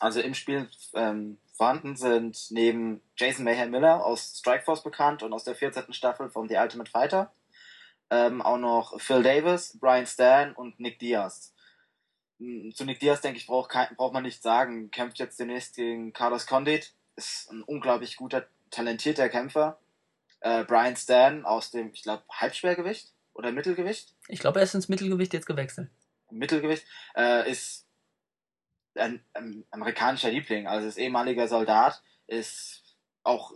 Also 0.01 0.21
im 0.21 0.35
Spiel 0.35 0.69
ähm, 0.93 1.39
vorhanden 1.55 1.97
sind 1.97 2.49
neben 2.51 3.01
Jason 3.17 3.47
Mayhem 3.47 3.71
Miller 3.71 4.05
aus 4.05 4.41
Strikeforce 4.41 4.83
bekannt 4.83 5.23
und 5.23 5.33
aus 5.33 5.45
der 5.45 5.55
14. 5.55 5.95
Staffel 5.95 6.29
von 6.29 6.47
The 6.47 6.57
Ultimate 6.57 6.91
Fighter 6.91 7.33
ähm, 8.11 8.43
auch 8.43 8.59
noch 8.59 9.01
Phil 9.01 9.23
Davis, 9.23 9.79
Brian 9.79 10.07
Stan 10.07 10.53
und 10.55 10.81
Nick 10.81 10.99
Diaz. 10.99 11.55
Hm, 12.39 12.73
zu 12.75 12.85
Nick 12.85 13.01
Diaz, 13.01 13.21
denke 13.21 13.39
ich, 13.39 13.47
braucht, 13.47 13.71
braucht 13.97 14.13
man 14.13 14.23
nicht 14.23 14.43
sagen. 14.43 14.91
Kämpft 14.91 15.19
jetzt 15.19 15.39
demnächst 15.39 15.77
gegen 15.77 16.13
Carlos 16.13 16.47
Condit. 16.47 16.93
Ist 17.17 17.51
ein 17.51 17.63
unglaublich 17.63 18.17
guter, 18.17 18.47
talentierter 18.71 19.29
Kämpfer. 19.29 19.79
Äh, 20.41 20.65
Brian 20.65 20.97
Stan 20.97 21.45
aus 21.45 21.71
dem, 21.71 21.93
ich 21.93 22.03
glaube, 22.03 22.23
Halbschwergewicht 22.31 23.13
oder 23.35 23.53
Mittelgewicht. 23.53 24.15
Ich 24.29 24.41
glaube, 24.41 24.61
er 24.61 24.65
ist 24.65 24.75
ins 24.75 24.89
Mittelgewicht 24.89 25.33
jetzt 25.33 25.47
gewechselt. 25.47 25.91
Mittelgewicht. 26.31 26.85
Äh, 27.17 27.51
ist 27.51 27.87
ein, 28.95 29.25
ein 29.33 29.65
amerikanischer 29.71 30.31
Liebling, 30.31 30.67
also 30.67 30.87
ist 30.87 30.99
ehemaliger 30.99 31.49
Soldat, 31.49 32.03
ist 32.27 32.83
auch 33.23 33.53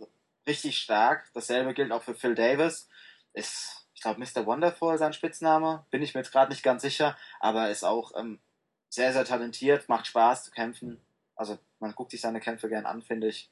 richtig 0.47 0.79
stark. 0.79 1.31
Dasselbe 1.35 1.75
gilt 1.75 1.93
auch 1.93 2.03
für 2.03 2.15
Phil 2.15 2.35
Davis. 2.35 2.89
Ist, 3.33 3.82
ich 4.03 4.05
glaube, 4.05 4.19
Mr. 4.19 4.47
Wonderful 4.47 4.99
sein 4.99 5.13
Spitzname. 5.13 5.87
Bin 5.91 6.03
ich 6.03 6.13
mir 6.13 6.23
jetzt 6.23 6.33
gerade 6.33 6.51
nicht 6.51 6.65
ganz 6.65 6.83
sicher, 6.83 7.17
aber 7.39 7.71
ist 7.71 7.85
auch 7.85 8.11
ähm, 8.17 8.41
sehr, 8.89 9.13
sehr 9.13 9.25
talentiert, 9.25 9.89
macht 9.89 10.09
Spaß 10.09 10.47
zu 10.47 10.51
kämpfen. 10.51 11.01
Also 11.37 11.57
man 11.79 11.95
guckt 11.95 12.11
sich 12.11 12.21
seine 12.21 12.41
Kämpfe 12.41 12.69
gern 12.69 12.85
an, 12.85 13.03
finde 13.03 13.29
ich. 13.29 13.49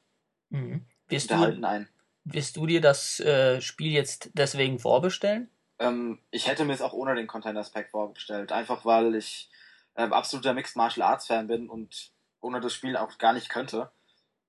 Mhm. 0.49 0.85
Wirst, 1.07 1.31
du, 1.31 1.35
ein. 1.35 1.87
wirst 2.25 2.57
du 2.57 2.65
dir 2.65 2.81
das 2.81 3.21
äh, 3.21 3.61
Spiel 3.61 3.93
jetzt 3.93 4.31
deswegen 4.33 4.77
vorbestellen? 4.77 5.49
Ähm, 5.79 6.19
ich 6.31 6.47
hätte 6.47 6.65
mir 6.65 6.73
es 6.73 6.81
auch 6.81 6.91
ohne 6.91 7.15
den 7.15 7.27
Contenders 7.27 7.71
Pack 7.71 7.89
vorbestellt, 7.89 8.51
einfach 8.51 8.83
weil 8.83 9.15
ich 9.15 9.49
ähm, 9.95 10.11
absoluter 10.11 10.53
Mixed 10.53 10.75
Martial 10.75 11.07
Arts 11.07 11.27
Fan 11.27 11.47
bin 11.47 11.69
und 11.69 12.11
ohne 12.41 12.59
das 12.59 12.73
Spiel 12.73 12.97
auch 12.97 13.17
gar 13.19 13.31
nicht 13.31 13.47
könnte. 13.47 13.89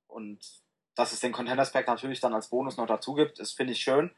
Und 0.09 0.41
dass 0.97 1.12
es 1.12 1.21
den 1.21 1.31
Contenders 1.31 1.71
Pack 1.71 1.87
natürlich 1.87 2.19
dann 2.19 2.35
als 2.35 2.49
Bonus 2.49 2.77
noch 2.77 2.88
dazu 2.88 3.15
gibt, 3.15 3.38
ist 3.38 3.53
finde 3.53 3.73
ich 3.73 3.83
schön. 3.83 4.11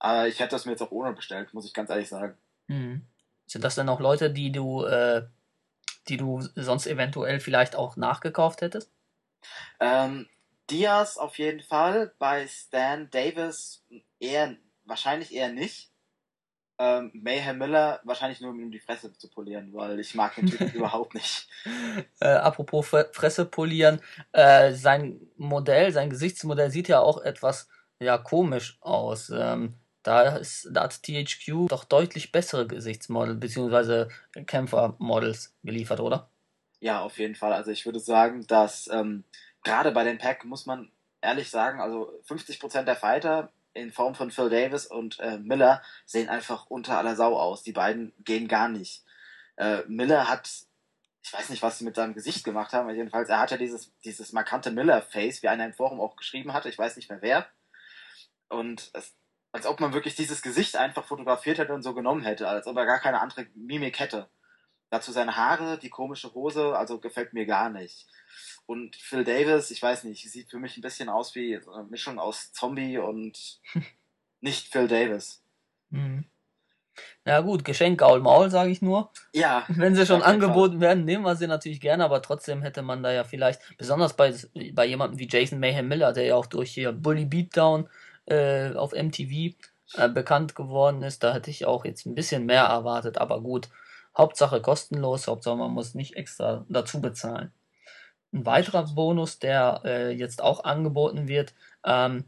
Aber 0.00 0.26
ich 0.26 0.40
hätte 0.40 0.56
es 0.56 0.64
mir 0.64 0.72
jetzt 0.72 0.82
auch 0.82 0.90
ohne 0.90 1.12
bestellt, 1.12 1.54
muss 1.54 1.66
ich 1.66 1.74
ganz 1.74 1.90
ehrlich 1.90 2.08
sagen. 2.08 2.36
Mhm. 2.66 3.06
Sind 3.46 3.64
das 3.64 3.74
denn 3.74 3.88
auch 3.88 4.00
Leute, 4.00 4.30
die 4.30 4.50
du, 4.50 4.84
äh, 4.84 5.26
die 6.08 6.16
du 6.16 6.40
sonst 6.56 6.86
eventuell 6.86 7.38
vielleicht 7.38 7.76
auch 7.76 7.96
nachgekauft 7.96 8.62
hättest? 8.62 8.90
Ähm, 9.78 10.28
Diaz 10.70 11.16
auf 11.16 11.38
jeden 11.38 11.60
Fall, 11.60 12.12
bei 12.18 12.46
Stan 12.46 13.08
Davis 13.10 13.84
eher, 14.18 14.56
wahrscheinlich 14.84 15.34
eher 15.34 15.52
nicht. 15.52 15.90
Ähm, 16.78 17.10
Mayhem 17.12 17.58
Miller 17.58 18.00
wahrscheinlich 18.04 18.40
nur, 18.40 18.52
um 18.52 18.60
ihm 18.60 18.70
die 18.70 18.80
Fresse 18.80 19.12
zu 19.12 19.28
polieren, 19.28 19.74
weil 19.74 20.00
ich 20.00 20.14
mag 20.14 20.34
den 20.36 20.46
Typen 20.46 20.70
überhaupt 20.74 21.12
nicht. 21.14 21.46
Äh, 22.20 22.28
apropos 22.28 22.88
Fresse 22.88 23.44
polieren, 23.44 24.00
äh, 24.32 24.72
sein 24.72 25.20
Modell, 25.36 25.92
sein 25.92 26.08
Gesichtsmodell 26.08 26.70
sieht 26.70 26.88
ja 26.88 27.00
auch 27.00 27.20
etwas 27.20 27.68
ja 27.98 28.16
komisch 28.16 28.78
aus. 28.80 29.28
Ähm, 29.28 29.74
da, 30.02 30.36
ist, 30.36 30.68
da 30.72 30.84
hat 30.84 31.02
THQ 31.02 31.68
doch 31.68 31.84
deutlich 31.84 32.32
bessere 32.32 32.66
Gesichtsmodel 32.66 33.34
bzw. 33.34 34.06
Kämpfermodels 34.46 35.54
geliefert, 35.62 36.00
oder? 36.00 36.30
Ja, 36.80 37.00
auf 37.00 37.18
jeden 37.18 37.34
Fall. 37.34 37.52
Also 37.52 37.70
ich 37.70 37.84
würde 37.84 38.00
sagen, 38.00 38.46
dass 38.46 38.88
ähm, 38.88 39.24
gerade 39.62 39.92
bei 39.92 40.04
den 40.04 40.18
Pack 40.18 40.44
muss 40.44 40.66
man 40.66 40.90
ehrlich 41.20 41.50
sagen, 41.50 41.80
also 41.80 42.12
50% 42.26 42.84
der 42.84 42.96
Fighter 42.96 43.52
in 43.74 43.92
Form 43.92 44.14
von 44.14 44.30
Phil 44.30 44.50
Davis 44.50 44.86
und 44.86 45.20
äh, 45.20 45.38
Miller 45.38 45.82
sehen 46.06 46.28
einfach 46.28 46.66
unter 46.66 46.98
aller 46.98 47.16
Sau 47.16 47.36
aus. 47.38 47.62
Die 47.62 47.72
beiden 47.72 48.12
gehen 48.24 48.48
gar 48.48 48.68
nicht. 48.68 49.04
Äh, 49.56 49.82
Miller 49.86 50.28
hat, 50.28 50.50
ich 51.22 51.32
weiß 51.32 51.50
nicht, 51.50 51.62
was 51.62 51.78
sie 51.78 51.84
mit 51.84 51.94
seinem 51.94 52.14
Gesicht 52.14 52.44
gemacht 52.44 52.72
haben, 52.72 52.88
jedenfalls, 52.90 53.28
er 53.28 53.38
hat 53.38 53.50
ja 53.50 53.56
dieses, 53.56 53.92
dieses 54.02 54.32
markante 54.32 54.70
Miller-Face, 54.70 55.42
wie 55.42 55.48
einer 55.48 55.66
im 55.66 55.74
Forum 55.74 56.00
auch 56.00 56.16
geschrieben 56.16 56.52
hatte, 56.52 56.68
ich 56.68 56.78
weiß 56.78 56.96
nicht 56.96 57.10
mehr 57.10 57.22
wer. 57.22 57.46
Und 58.48 58.90
es, 58.94 59.14
als 59.52 59.66
ob 59.66 59.80
man 59.80 59.92
wirklich 59.92 60.14
dieses 60.14 60.42
Gesicht 60.42 60.76
einfach 60.76 61.04
fotografiert 61.04 61.58
hätte 61.58 61.74
und 61.74 61.82
so 61.82 61.94
genommen 61.94 62.22
hätte, 62.22 62.48
als 62.48 62.66
ob 62.66 62.76
er 62.76 62.86
gar 62.86 63.00
keine 63.00 63.20
andere 63.20 63.46
Mimik 63.54 63.98
hätte. 63.98 64.28
Dazu 64.90 65.12
seine 65.12 65.36
Haare, 65.36 65.78
die 65.78 65.90
komische 65.90 66.34
Hose, 66.34 66.76
also 66.76 66.98
gefällt 66.98 67.32
mir 67.32 67.46
gar 67.46 67.70
nicht. 67.70 68.06
Und 68.66 68.96
Phil 68.96 69.24
Davis, 69.24 69.70
ich 69.70 69.82
weiß 69.82 70.04
nicht, 70.04 70.28
sieht 70.30 70.50
für 70.50 70.58
mich 70.58 70.76
ein 70.76 70.82
bisschen 70.82 71.08
aus 71.08 71.34
wie 71.34 71.56
eine 71.56 71.84
Mischung 71.84 72.18
aus 72.18 72.52
Zombie 72.52 72.98
und 72.98 73.60
nicht 74.40 74.68
Phil 74.68 74.88
Davis. 74.88 75.42
Mhm. 75.90 76.24
Ja 77.24 77.40
gut, 77.40 77.64
Geschenk 77.64 78.00
Gaul 78.00 78.20
Maul, 78.20 78.50
sage 78.50 78.70
ich 78.70 78.82
nur. 78.82 79.10
Ja. 79.32 79.64
Wenn 79.68 79.94
sie 79.94 80.06
schon 80.06 80.22
angeboten 80.22 80.74
Fall. 80.74 80.80
werden, 80.80 81.04
nehmen 81.04 81.24
wir 81.24 81.36
sie 81.36 81.46
natürlich 81.46 81.80
gerne, 81.80 82.04
aber 82.04 82.20
trotzdem 82.22 82.62
hätte 82.62 82.82
man 82.82 83.02
da 83.02 83.12
ja 83.12 83.24
vielleicht, 83.24 83.60
besonders 83.78 84.16
bei, 84.16 84.34
bei 84.72 84.86
jemandem 84.86 85.18
wie 85.18 85.28
Jason 85.30 85.60
Mayhem 85.60 85.88
Miller, 85.88 86.12
der 86.12 86.24
ja 86.24 86.36
auch 86.36 86.46
durch 86.46 86.72
hier 86.72 86.92
Bully 86.92 87.26
Beatdown 87.26 87.88
äh, 88.30 88.74
auf 88.74 88.92
MTV 88.92 89.54
äh, 89.94 90.08
bekannt 90.08 90.54
geworden 90.54 91.02
ist, 91.02 91.22
da 91.22 91.34
hätte 91.34 91.50
ich 91.50 91.66
auch 91.66 91.84
jetzt 91.84 92.06
ein 92.06 92.14
bisschen 92.14 92.46
mehr 92.46 92.64
erwartet, 92.64 93.18
aber 93.18 93.40
gut. 93.40 93.68
Hauptsache 94.16 94.60
kostenlos, 94.60 95.28
Hauptsache 95.28 95.56
man 95.56 95.70
muss 95.70 95.94
nicht 95.94 96.16
extra 96.16 96.64
dazu 96.68 97.00
bezahlen. 97.00 97.52
Ein 98.32 98.46
weiterer 98.46 98.84
Bonus, 98.94 99.38
der 99.38 99.82
äh, 99.84 100.10
jetzt 100.12 100.42
auch 100.42 100.64
angeboten 100.64 101.28
wird, 101.28 101.54
ähm, 101.84 102.24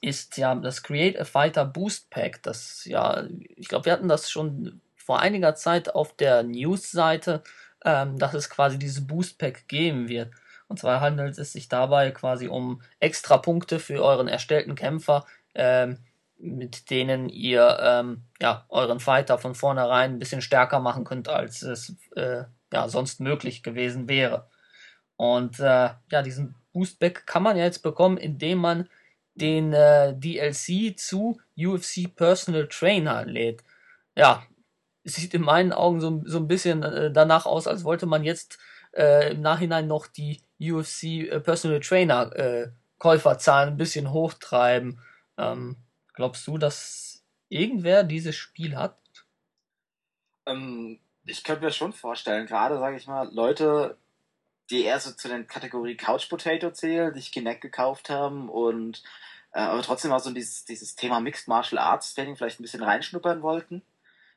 ist 0.00 0.36
ja 0.36 0.54
das 0.54 0.82
Create 0.82 1.18
a 1.18 1.24
Fighter 1.24 1.64
Boost 1.64 2.10
Pack. 2.10 2.42
Das 2.42 2.84
ja, 2.84 3.24
ich 3.56 3.68
glaube, 3.68 3.86
wir 3.86 3.92
hatten 3.92 4.08
das 4.08 4.30
schon 4.30 4.80
vor 4.96 5.20
einiger 5.20 5.54
Zeit 5.54 5.94
auf 5.94 6.14
der 6.16 6.42
News-Seite, 6.42 7.42
ähm, 7.84 8.18
dass 8.18 8.34
es 8.34 8.50
quasi 8.50 8.78
dieses 8.78 9.06
Boost 9.06 9.38
Pack 9.38 9.68
geben 9.68 10.08
wird. 10.08 10.30
Und 10.68 10.78
zwar 10.78 11.00
handelt 11.00 11.38
es 11.38 11.52
sich 11.52 11.68
dabei 11.68 12.10
quasi 12.10 12.48
um 12.48 12.82
extra 13.00 13.38
Punkte 13.38 13.78
für 13.78 14.02
euren 14.02 14.28
erstellten 14.28 14.74
Kämpfer, 14.74 15.26
ähm, 15.54 15.98
mit 16.36 16.90
denen 16.90 17.28
ihr 17.28 17.78
ähm, 17.80 18.22
ja, 18.40 18.64
euren 18.68 19.00
Fighter 19.00 19.38
von 19.38 19.54
vornherein 19.54 20.12
ein 20.12 20.18
bisschen 20.18 20.42
stärker 20.42 20.80
machen 20.80 21.04
könnt, 21.04 21.28
als 21.28 21.62
es 21.62 21.96
äh, 22.16 22.44
ja, 22.72 22.88
sonst 22.88 23.20
möglich 23.20 23.62
gewesen 23.62 24.08
wäre. 24.08 24.48
Und 25.16 25.60
äh, 25.60 25.90
ja, 26.10 26.22
diesen 26.22 26.54
Boostback 26.72 27.26
kann 27.26 27.42
man 27.42 27.56
ja 27.56 27.64
jetzt 27.64 27.82
bekommen, 27.82 28.16
indem 28.16 28.58
man 28.58 28.88
den 29.34 29.72
äh, 29.72 30.14
DLC 30.16 30.98
zu 30.98 31.40
UFC 31.56 32.14
Personal 32.14 32.68
Trainer 32.68 33.24
lädt. 33.24 33.62
Ja, 34.16 34.44
sieht 35.04 35.34
in 35.34 35.42
meinen 35.42 35.72
Augen 35.72 36.00
so, 36.00 36.22
so 36.24 36.38
ein 36.38 36.48
bisschen 36.48 36.82
äh, 36.82 37.12
danach 37.12 37.46
aus, 37.46 37.66
als 37.66 37.84
wollte 37.84 38.06
man 38.06 38.24
jetzt 38.24 38.58
äh, 38.96 39.32
im 39.32 39.40
Nachhinein 39.40 39.86
noch 39.86 40.06
die 40.06 40.40
UFC 40.72 41.28
äh, 41.30 41.40
Personal 41.40 41.80
Trainer 41.80 42.34
äh, 42.36 42.68
Käuferzahlen 42.98 43.70
ein 43.70 43.76
bisschen 43.76 44.12
hochtreiben. 44.12 45.00
Ähm, 45.36 45.76
glaubst 46.14 46.46
du, 46.46 46.58
dass 46.58 47.24
irgendwer 47.48 48.04
dieses 48.04 48.36
Spiel 48.36 48.76
hat? 48.76 48.98
Ähm, 50.46 50.98
ich 51.26 51.44
könnte 51.44 51.64
mir 51.64 51.70
schon 51.70 51.92
vorstellen, 51.92 52.46
gerade 52.46 52.78
sage 52.78 52.96
ich 52.96 53.06
mal, 53.06 53.32
Leute, 53.32 53.96
die 54.70 54.84
eher 54.84 55.00
so 55.00 55.12
zu 55.12 55.28
den 55.28 55.46
Kategorie 55.46 55.96
Couch 55.96 56.28
Potato 56.28 56.70
zählen, 56.70 57.12
die 57.12 57.20
sich 57.20 57.32
Kinect 57.32 57.60
gekauft 57.60 58.10
haben 58.10 58.48
und 58.48 59.02
äh, 59.52 59.60
aber 59.60 59.82
trotzdem 59.82 60.12
auch 60.12 60.20
so 60.20 60.30
dieses, 60.30 60.64
dieses 60.64 60.96
Thema 60.96 61.20
Mixed 61.20 61.48
Martial 61.48 61.78
Arts 61.78 62.14
Training 62.14 62.36
vielleicht 62.36 62.60
ein 62.60 62.64
bisschen 62.64 62.82
reinschnuppern 62.82 63.42
wollten. 63.42 63.82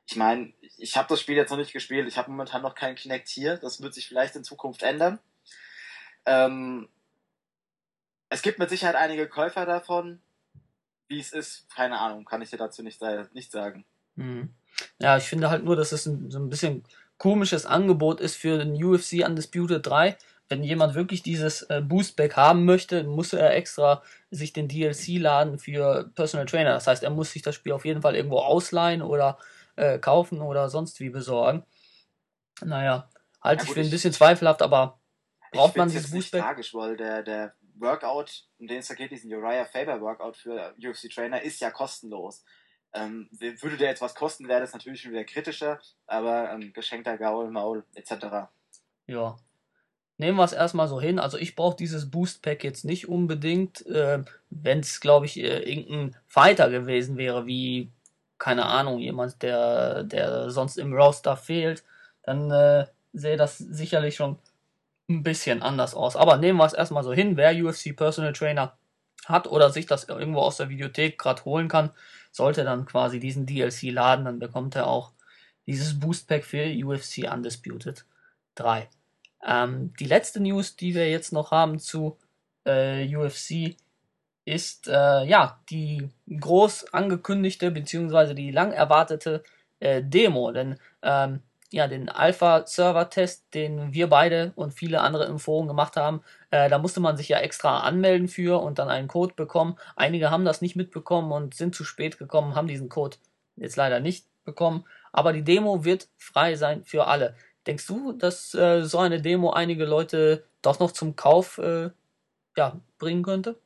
Ich 0.09 0.15
meine, 0.15 0.53
ich 0.77 0.95
habe 0.95 1.09
das 1.09 1.19
Spiel 1.19 1.35
jetzt 1.35 1.49
noch 1.49 1.57
nicht 1.57 1.73
gespielt, 1.73 2.07
ich 2.07 2.17
habe 2.17 2.31
momentan 2.31 2.61
noch 2.61 2.75
keinen 2.75 2.95
Kinect 2.95 3.27
hier, 3.27 3.57
das 3.57 3.81
wird 3.81 3.93
sich 3.93 4.07
vielleicht 4.07 4.35
in 4.35 4.43
Zukunft 4.43 4.83
ändern. 4.83 5.19
Ähm, 6.27 6.87
es 8.29 8.41
gibt 8.41 8.59
mit 8.59 8.69
Sicherheit 8.69 8.95
einige 8.95 9.27
Käufer 9.27 9.65
davon. 9.65 10.21
Wie 11.07 11.19
es 11.19 11.31
ist, 11.31 11.73
keine 11.73 11.99
Ahnung, 11.99 12.25
kann 12.25 12.41
ich 12.41 12.49
dir 12.49 12.57
dazu 12.57 12.83
nicht, 12.83 13.01
nicht 13.33 13.51
sagen. 13.51 13.85
Mhm. 14.15 14.53
Ja, 14.99 15.17
ich 15.17 15.23
finde 15.23 15.49
halt 15.49 15.63
nur, 15.63 15.77
dass 15.77 15.93
es 15.93 16.05
ein, 16.05 16.29
so 16.29 16.37
ein 16.37 16.49
bisschen 16.49 16.83
komisches 17.17 17.65
Angebot 17.65 18.19
ist 18.19 18.35
für 18.35 18.57
den 18.57 18.83
UFC 18.83 19.25
Undisputed 19.25 19.85
3. 19.85 20.17
Wenn 20.49 20.63
jemand 20.63 20.95
wirklich 20.95 21.23
dieses 21.23 21.63
äh, 21.63 21.81
Boostback 21.81 22.35
haben 22.35 22.65
möchte, 22.65 23.03
muss 23.05 23.33
er 23.33 23.55
extra 23.55 24.03
sich 24.31 24.53
den 24.53 24.67
DLC 24.67 25.19
laden 25.19 25.57
für 25.59 26.11
Personal 26.13 26.45
Trainer. 26.45 26.73
Das 26.73 26.87
heißt, 26.87 27.03
er 27.03 27.09
muss 27.09 27.31
sich 27.31 27.41
das 27.41 27.55
Spiel 27.55 27.71
auf 27.71 27.85
jeden 27.85 28.01
Fall 28.01 28.15
irgendwo 28.15 28.39
ausleihen 28.39 29.01
oder 29.01 29.37
äh, 29.77 29.97
kaufen 29.97 30.41
oder 30.41 30.69
sonst 30.69 30.99
wie 30.99 31.09
besorgen. 31.09 31.63
Naja, 32.63 33.09
halte 33.41 33.63
ja, 33.63 33.69
ich 33.69 33.73
für 33.73 33.81
ein 33.81 33.89
bisschen 33.89 34.13
zweifelhaft, 34.13 34.61
aber 34.61 34.99
braucht 35.57 35.75
man 35.75 35.89
dieses 35.89 36.11
Boostback? 36.11 36.41
tragisch, 36.41 36.73
weil 36.73 36.97
der, 36.97 37.23
der 37.23 37.53
Workout, 37.75 38.45
um 38.59 38.67
den 38.67 38.79
es 38.79 38.87
da 38.87 38.95
geht, 38.95 39.11
diesen 39.11 39.33
Uriah 39.33 39.65
Faber 39.65 40.01
Workout 40.01 40.37
für 40.37 40.73
UFC 40.77 41.09
Trainer, 41.09 41.41
ist 41.41 41.61
ja 41.61 41.71
kostenlos. 41.71 42.43
Ähm, 42.93 43.29
würde 43.31 43.77
der 43.77 43.89
jetzt 43.89 44.01
was 44.01 44.15
kosten, 44.15 44.47
wäre 44.47 44.61
das 44.61 44.73
natürlich 44.73 45.01
schon 45.01 45.11
wieder 45.11 45.25
kritischer, 45.25 45.79
aber 46.07 46.51
ähm, 46.51 46.71
geschenkter 46.73 47.17
Gaul, 47.17 47.51
Maul 47.51 47.83
etc. 47.95 48.49
Ja. 49.07 49.37
Nehmen 50.19 50.37
wir 50.37 50.45
es 50.45 50.53
erstmal 50.53 50.87
so 50.87 50.99
hin. 50.99 51.19
Also 51.19 51.37
ich 51.37 51.55
brauche 51.55 51.75
dieses 51.75 52.09
Boost 52.09 52.41
Pack 52.41 52.63
jetzt 52.63 52.85
nicht 52.85 53.07
unbedingt. 53.07 53.85
Äh, 53.85 54.23
Wenn 54.49 54.79
es, 54.79 54.99
glaube 54.99 55.27
ich, 55.27 55.37
äh, 55.37 55.59
irgendein 55.59 56.15
Fighter 56.25 56.71
gewesen 56.71 57.17
wäre, 57.17 57.45
wie, 57.45 57.91
keine 58.39 58.65
Ahnung, 58.65 58.97
jemand, 58.97 59.43
der, 59.43 60.03
der 60.03 60.49
sonst 60.49 60.77
im 60.77 60.93
Roster 60.93 61.37
fehlt, 61.37 61.83
dann 62.23 62.49
äh, 62.49 62.87
sähe 63.13 63.37
das 63.37 63.59
sicherlich 63.59 64.15
schon 64.15 64.39
ein 65.09 65.23
bisschen 65.23 65.61
anders 65.61 65.93
aus. 65.93 66.15
Aber 66.15 66.37
nehmen 66.37 66.59
wir 66.59 66.65
es 66.65 66.73
erstmal 66.73 67.03
so 67.03 67.13
hin. 67.13 67.37
Wer 67.37 67.55
UFC 67.63 67.95
Personal 67.95 68.33
Trainer 68.33 68.77
hat 69.25 69.47
oder 69.47 69.69
sich 69.69 69.85
das 69.85 70.05
irgendwo 70.05 70.39
aus 70.39 70.57
der 70.57 70.69
Videothek 70.69 71.17
gerade 71.17 71.43
holen 71.45 71.67
kann, 71.67 71.91
sollte 72.31 72.63
dann 72.63 72.85
quasi 72.85 73.19
diesen 73.19 73.45
DLC 73.45 73.91
laden, 73.91 74.25
dann 74.25 74.39
bekommt 74.39 74.75
er 74.75 74.87
auch 74.87 75.11
dieses 75.65 75.99
Boost 75.99 76.27
Pack 76.27 76.45
für 76.45 76.63
UFC 76.63 77.31
Undisputed 77.31 78.05
3. 78.55 78.87
Ähm, 79.45 79.93
die 79.99 80.05
letzte 80.05 80.39
News, 80.39 80.75
die 80.75 80.95
wir 80.95 81.09
jetzt 81.09 81.33
noch 81.33 81.51
haben 81.51 81.79
zu 81.79 82.17
äh, 82.65 83.15
UFC, 83.15 83.75
ist 84.45 84.87
äh, 84.87 85.25
ja 85.25 85.59
die 85.69 86.09
groß 86.29 86.93
angekündigte 86.93 87.69
bzw. 87.69 88.33
die 88.33 88.51
lang 88.51 88.71
erwartete 88.71 89.43
äh, 89.79 90.01
Demo. 90.01 90.51
Denn 90.51 90.79
ähm, 91.01 91.41
ja, 91.71 91.87
den 91.87 92.09
Alpha-Server-Test, 92.09 93.53
den 93.53 93.93
wir 93.93 94.07
beide 94.07 94.53
und 94.55 94.73
viele 94.73 95.01
andere 95.01 95.25
im 95.25 95.39
Forum 95.39 95.67
gemacht 95.67 95.97
haben, 95.97 96.21
äh, 96.49 96.69
da 96.69 96.77
musste 96.77 96.99
man 96.99 97.17
sich 97.17 97.27
ja 97.29 97.39
extra 97.39 97.81
anmelden 97.81 98.27
für 98.27 98.61
und 98.61 98.79
dann 98.79 98.89
einen 98.89 99.07
Code 99.07 99.33
bekommen. 99.35 99.77
Einige 99.95 100.31
haben 100.31 100.45
das 100.45 100.61
nicht 100.61 100.75
mitbekommen 100.75 101.31
und 101.31 101.55
sind 101.55 101.75
zu 101.75 101.83
spät 101.83 102.17
gekommen, 102.17 102.55
haben 102.55 102.67
diesen 102.67 102.89
Code 102.89 103.17
jetzt 103.57 103.75
leider 103.75 103.99
nicht 103.99 104.27
bekommen. 104.45 104.85
Aber 105.11 105.33
die 105.33 105.43
Demo 105.43 105.83
wird 105.83 106.07
frei 106.17 106.55
sein 106.55 106.85
für 106.85 107.07
alle. 107.07 107.35
Denkst 107.65 107.85
du, 107.85 108.13
dass 108.13 108.53
äh, 108.53 108.83
so 108.83 108.99
eine 108.99 109.21
Demo 109.21 109.51
einige 109.51 109.85
Leute 109.85 110.45
doch 110.61 110.79
noch 110.79 110.91
zum 110.91 111.17
Kauf 111.17 111.57
äh, 111.57 111.89
ja, 112.55 112.79
bringen 112.97 113.23
könnte? 113.23 113.59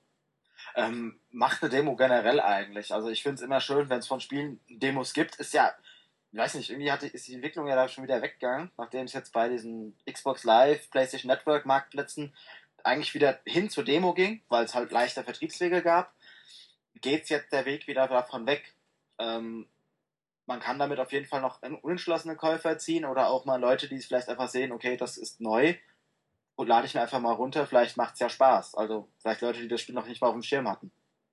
Ähm, 0.76 1.20
macht 1.30 1.62
eine 1.62 1.70
Demo 1.70 1.96
generell 1.96 2.40
eigentlich. 2.40 2.94
Also 2.94 3.10
ich 3.10 3.22
finde 3.22 3.36
es 3.36 3.42
immer 3.42 3.60
schön, 3.60 3.90
wenn 3.90 4.00
es 4.00 4.08
von 4.08 4.20
Spielen 4.20 4.60
Demos 4.70 5.14
gibt. 5.14 5.36
Ist 5.36 5.54
ja 5.54 5.72
ich 6.32 6.38
weiß 6.38 6.56
nicht, 6.56 6.70
irgendwie 6.70 6.92
hatte, 6.92 7.08
ist 7.08 7.28
die 7.28 7.34
Entwicklung 7.34 7.68
ja 7.68 7.76
da 7.76 7.88
schon 7.88 8.06
wieder 8.06 8.22
weggegangen, 8.22 8.72
nachdem 8.78 9.06
es 9.06 9.14
jetzt 9.14 9.34
bei 9.34 9.50
diesen 9.50 9.98
Xbox 10.10 10.44
Live, 10.44 10.90
PlayStation 10.90 11.30
Network 11.30 11.66
Marktplätzen 11.66 12.34
eigentlich 12.84 13.14
wieder 13.14 13.40
hin 13.46 13.70
zur 13.70 13.84
Demo 13.84 14.14
ging, 14.14 14.42
weil 14.48 14.66
es 14.66 14.74
halt 14.74 14.92
leichter 14.92 15.24
Vertriebswege 15.24 15.82
gab, 15.82 16.14
geht 16.96 17.30
jetzt 17.30 17.52
der 17.52 17.66
Weg 17.66 17.88
wieder 17.88 18.08
davon 18.08 18.48
weg. 18.48 18.76
Ähm, 19.20 19.68
man 20.46 20.60
kann 20.60 20.80
damit 20.80 21.00
auf 21.00 21.12
jeden 21.12 21.28
Fall 21.28 21.42
noch 21.42 21.62
einen 21.62 21.76
unentschlossenen 21.76 22.38
Käufer 22.38 22.78
ziehen 22.78 23.06
oder 23.06 23.30
auch 23.30 23.46
mal 23.46 23.60
Leute, 23.60 23.88
die 23.88 23.96
es 23.96 24.06
vielleicht 24.06 24.30
einfach 24.30 24.50
sehen, 24.50 24.72
okay, 24.72 24.98
das 24.98 25.18
ist 25.18 25.42
neu 25.42 25.76
und 26.56 26.68
lade 26.68 26.88
ich 26.88 26.94
mir 26.94 27.02
einfach 27.02 27.20
mal 27.20 27.34
runter, 27.34 27.68
vielleicht 27.68 27.98
macht 27.98 28.14
es 28.14 28.20
ja 28.20 28.30
Spaß. 28.30 28.76
Also 28.76 29.10
vielleicht 29.20 29.42
Leute, 29.42 29.62
die 29.62 29.68
das 29.68 29.82
Spiel 29.82 29.96
noch 29.96 30.08
nicht 30.08 30.22
mal 30.22 30.28
auf 30.28 30.34
dem 30.34 30.44
Schirm 30.44 30.70
hatten. 30.70 30.92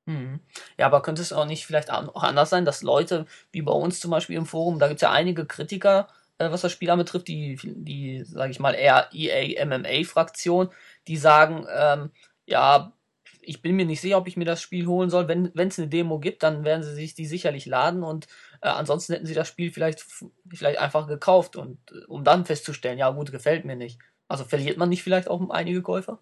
Mhm. 0.08 0.40
Ja, 0.78 0.86
aber 0.86 1.02
könnte 1.02 1.20
es 1.20 1.34
auch 1.34 1.44
nicht 1.44 1.66
vielleicht 1.66 1.90
auch 1.90 2.22
anders 2.22 2.48
sein, 2.48 2.64
dass 2.64 2.82
Leute, 2.82 3.26
wie 3.52 3.60
bei 3.60 3.72
uns 3.72 4.00
zum 4.00 4.10
Beispiel 4.10 4.36
im 4.36 4.46
Forum, 4.46 4.78
da 4.78 4.88
gibt 4.88 4.98
es 4.98 5.02
ja 5.02 5.10
einige 5.12 5.44
Kritiker, 5.44 6.08
äh, 6.38 6.50
was 6.50 6.62
das 6.62 6.72
Spiel 6.72 6.88
anbetrifft, 6.88 7.28
die, 7.28 7.58
die, 7.62 8.24
sage 8.24 8.50
ich 8.50 8.58
mal, 8.58 8.72
eher 8.72 9.10
EA 9.12 9.66
MMA-Fraktion, 9.66 10.70
die 11.08 11.18
sagen, 11.18 11.66
ähm, 11.76 12.10
ja, 12.46 12.94
ich 13.42 13.60
bin 13.60 13.76
mir 13.76 13.84
nicht 13.84 14.00
sicher, 14.00 14.16
ob 14.16 14.26
ich 14.28 14.38
mir 14.38 14.46
das 14.46 14.62
Spiel 14.62 14.86
holen 14.86 15.10
soll. 15.10 15.28
Wenn 15.28 15.52
es 15.68 15.78
eine 15.78 15.88
Demo 15.88 16.18
gibt, 16.20 16.42
dann 16.42 16.64
werden 16.64 16.82
sie 16.82 16.94
sich 16.94 17.14
die 17.14 17.26
sicherlich 17.26 17.66
laden 17.66 18.02
und 18.02 18.28
äh, 18.62 18.68
ansonsten 18.68 19.12
hätten 19.12 19.26
sie 19.26 19.34
das 19.34 19.48
Spiel 19.48 19.70
vielleicht, 19.70 20.06
vielleicht 20.48 20.78
einfach 20.78 21.06
gekauft 21.06 21.56
und 21.56 21.78
äh, 21.92 22.06
um 22.06 22.24
dann 22.24 22.46
festzustellen, 22.46 22.98
ja 22.98 23.10
gut, 23.10 23.30
gefällt 23.30 23.66
mir 23.66 23.76
nicht. 23.76 23.98
Also 24.26 24.44
verliert 24.44 24.78
man 24.78 24.88
nicht 24.88 25.02
vielleicht 25.02 25.28
auch 25.28 25.50
einige 25.50 25.82
Käufer? 25.82 26.18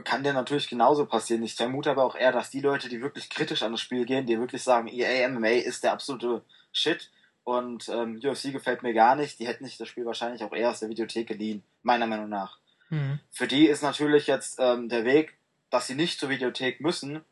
Kann 0.00 0.24
dir 0.24 0.32
natürlich 0.32 0.68
genauso 0.68 1.04
passieren. 1.04 1.42
Ich 1.42 1.54
vermute 1.54 1.90
aber 1.90 2.04
auch 2.04 2.16
eher, 2.16 2.32
dass 2.32 2.50
die 2.50 2.60
Leute, 2.60 2.88
die 2.88 3.02
wirklich 3.02 3.28
kritisch 3.28 3.62
an 3.62 3.72
das 3.72 3.82
Spiel 3.82 4.06
gehen, 4.06 4.24
die 4.24 4.38
wirklich 4.38 4.62
sagen, 4.62 4.88
EA 4.88 5.28
MMA 5.28 5.48
ist 5.48 5.84
der 5.84 5.92
absolute 5.92 6.42
Shit 6.72 7.10
und 7.44 7.88
ähm, 7.88 8.20
UFC 8.24 8.52
gefällt 8.52 8.82
mir 8.82 8.94
gar 8.94 9.16
nicht, 9.16 9.38
die 9.38 9.46
hätten 9.46 9.64
sich 9.64 9.76
das 9.76 9.88
Spiel 9.88 10.06
wahrscheinlich 10.06 10.42
auch 10.42 10.52
eher 10.52 10.70
aus 10.70 10.80
der 10.80 10.88
Videothek 10.88 11.28
geliehen, 11.28 11.62
meiner 11.82 12.06
Meinung 12.06 12.30
nach. 12.30 12.58
Mhm. 12.88 13.20
Für 13.30 13.46
die 13.46 13.66
ist 13.66 13.82
natürlich 13.82 14.26
jetzt 14.26 14.58
ähm, 14.58 14.88
der 14.88 15.04
Weg, 15.04 15.34
dass 15.70 15.86
sie 15.86 15.94
nicht 15.94 16.18
zur 16.18 16.30
Videothek 16.30 16.80
müssen, 16.80 17.22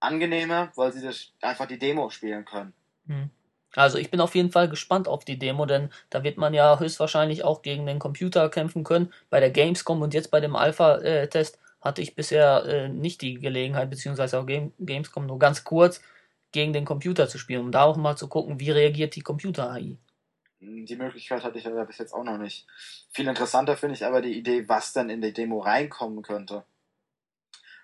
angenehmer, 0.00 0.72
weil 0.76 0.92
sie 0.92 1.02
das 1.02 1.32
einfach 1.42 1.66
die 1.66 1.78
Demo 1.78 2.08
spielen 2.10 2.44
können. 2.44 2.72
Mhm. 3.06 3.30
Also 3.74 3.98
ich 3.98 4.10
bin 4.10 4.20
auf 4.20 4.34
jeden 4.34 4.50
Fall 4.50 4.68
gespannt 4.68 5.08
auf 5.08 5.24
die 5.24 5.38
Demo, 5.38 5.66
denn 5.66 5.90
da 6.08 6.22
wird 6.24 6.38
man 6.38 6.54
ja 6.54 6.78
höchstwahrscheinlich 6.78 7.44
auch 7.44 7.62
gegen 7.62 7.84
den 7.84 7.98
Computer 7.98 8.48
kämpfen 8.48 8.82
können. 8.82 9.12
Bei 9.28 9.40
der 9.40 9.50
Gamescom 9.50 10.00
und 10.00 10.14
jetzt 10.14 10.30
bei 10.30 10.40
dem 10.40 10.56
Alpha-Test 10.56 11.58
hatte 11.80 12.02
ich 12.02 12.14
bisher 12.14 12.64
äh, 12.64 12.88
nicht 12.88 13.22
die 13.22 13.34
Gelegenheit, 13.34 13.90
beziehungsweise 13.90 14.38
auch 14.38 14.46
Game 14.46 14.72
Gamescom 14.78 15.26
nur 15.26 15.38
ganz 15.38 15.64
kurz 15.64 16.00
gegen 16.52 16.72
den 16.72 16.84
Computer 16.84 17.28
zu 17.28 17.38
spielen, 17.38 17.60
um 17.60 17.72
da 17.72 17.84
auch 17.84 17.96
mal 17.96 18.16
zu 18.16 18.28
gucken, 18.28 18.58
wie 18.60 18.70
reagiert 18.70 19.14
die 19.16 19.20
Computer-AI. 19.20 19.96
Die 20.60 20.96
Möglichkeit 20.96 21.44
hatte 21.44 21.58
ich 21.58 21.66
aber 21.66 21.84
bis 21.84 21.98
jetzt 21.98 22.12
auch 22.12 22.24
noch 22.24 22.38
nicht. 22.38 22.66
Viel 23.10 23.28
interessanter 23.28 23.76
finde 23.76 23.94
ich 23.94 24.04
aber 24.04 24.22
die 24.22 24.36
Idee, 24.36 24.68
was 24.68 24.92
dann 24.92 25.08
in 25.08 25.20
die 25.20 25.32
Demo 25.32 25.60
reinkommen 25.60 26.22
könnte. 26.22 26.64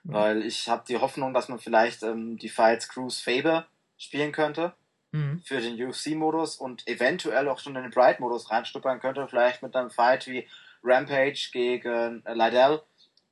Mhm. 0.02 0.12
Weil 0.12 0.42
ich 0.42 0.68
habe 0.68 0.84
die 0.88 0.98
Hoffnung, 0.98 1.34
dass 1.34 1.48
man 1.48 1.60
vielleicht 1.60 2.02
ähm, 2.02 2.36
die 2.36 2.48
Fights 2.48 2.88
Cruise 2.88 3.22
Faber 3.22 3.66
spielen 3.96 4.32
könnte 4.32 4.74
mhm. 5.12 5.40
für 5.44 5.60
den 5.60 5.80
UFC-Modus 5.80 6.56
und 6.56 6.86
eventuell 6.88 7.48
auch 7.48 7.60
schon 7.60 7.76
in 7.76 7.82
den 7.82 7.92
Bright-Modus 7.92 8.50
reinstuppern 8.50 9.00
könnte, 9.00 9.28
vielleicht 9.28 9.62
mit 9.62 9.76
einem 9.76 9.90
Fight 9.90 10.26
wie 10.26 10.46
Rampage 10.82 11.50
gegen 11.52 12.24
äh, 12.26 12.34
Lydell 12.34 12.82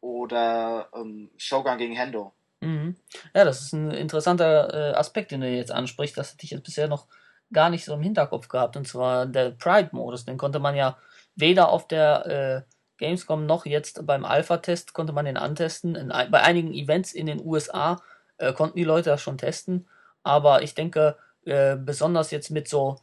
oder 0.02 0.88
ähm, 0.94 1.30
Shogun 1.38 1.78
gegen 1.78 1.94
Hendo. 1.94 2.34
Mhm. 2.60 2.96
Ja, 3.34 3.44
das 3.44 3.62
ist 3.62 3.72
ein 3.72 3.90
interessanter 3.90 4.92
äh, 4.92 4.94
Aspekt, 4.94 5.30
den 5.30 5.40
du 5.40 5.48
jetzt 5.48 5.72
ansprichst. 5.72 6.18
Das 6.18 6.32
hätte 6.32 6.44
ich 6.44 6.50
jetzt 6.50 6.64
bisher 6.64 6.88
noch 6.88 7.06
gar 7.52 7.70
nicht 7.70 7.84
so 7.84 7.94
im 7.94 8.02
Hinterkopf 8.02 8.48
gehabt. 8.48 8.76
Und 8.76 8.86
zwar 8.86 9.26
der 9.26 9.52
Pride-Modus. 9.52 10.24
Den 10.24 10.36
konnte 10.36 10.58
man 10.58 10.76
ja 10.76 10.98
weder 11.34 11.70
auf 11.70 11.88
der 11.88 12.26
äh, 12.26 12.72
Gamescom 12.98 13.46
noch 13.46 13.64
jetzt 13.64 14.06
beim 14.06 14.24
Alpha-Test 14.24 14.92
konnte 14.92 15.12
man 15.12 15.24
den 15.24 15.36
antesten. 15.36 15.94
In, 15.94 16.08
bei 16.08 16.42
einigen 16.42 16.72
Events 16.72 17.12
in 17.12 17.26
den 17.26 17.44
USA 17.44 18.00
äh, 18.38 18.52
konnten 18.52 18.76
die 18.76 18.84
Leute 18.84 19.10
das 19.10 19.22
schon 19.22 19.38
testen. 19.38 19.88
Aber 20.22 20.62
ich 20.62 20.74
denke, 20.74 21.16
äh, 21.44 21.76
besonders 21.76 22.30
jetzt 22.30 22.50
mit 22.50 22.68
so 22.68 23.00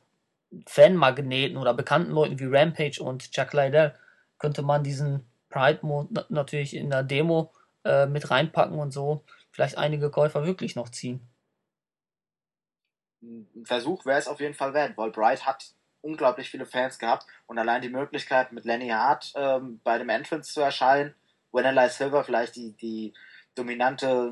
Fanmagneten 0.67 1.57
oder 1.57 1.73
bekannten 1.73 2.11
Leuten 2.11 2.39
wie 2.39 2.45
Rampage 2.45 3.01
und 3.01 3.31
Chuck 3.31 3.53
Liddell 3.53 3.93
könnte 4.37 4.61
man 4.61 4.83
diesen 4.83 5.28
Pride 5.49 5.79
Mode 5.81 6.25
natürlich 6.29 6.75
in 6.75 6.89
der 6.89 7.03
Demo 7.03 7.51
äh, 7.83 8.05
mit 8.05 8.29
reinpacken 8.29 8.77
und 8.77 8.91
so 8.91 9.23
vielleicht 9.51 9.77
einige 9.77 10.09
Käufer 10.09 10.45
wirklich 10.45 10.75
noch 10.75 10.89
ziehen. 10.89 11.27
Ein 13.21 13.65
Versuch 13.65 14.05
wäre 14.05 14.19
es 14.19 14.27
auf 14.27 14.39
jeden 14.39 14.53
Fall 14.53 14.73
wert, 14.73 14.97
weil 14.97 15.11
Bright 15.11 15.45
hat 15.45 15.73
unglaublich 16.01 16.49
viele 16.49 16.65
Fans 16.65 16.97
gehabt 16.99 17.25
und 17.47 17.57
allein 17.57 17.81
die 17.81 17.89
Möglichkeit 17.89 18.51
mit 18.51 18.63
Lenny 18.63 18.89
Hart 18.89 19.33
ähm, 19.35 19.81
bei 19.83 19.97
dem 19.97 20.09
Entrance 20.09 20.53
zu 20.53 20.61
erscheinen, 20.61 21.13
Vanilla 21.51 21.89
Silver 21.89 22.23
vielleicht 22.23 22.55
die, 22.55 22.71
die 22.73 23.13
dominante 23.55 24.31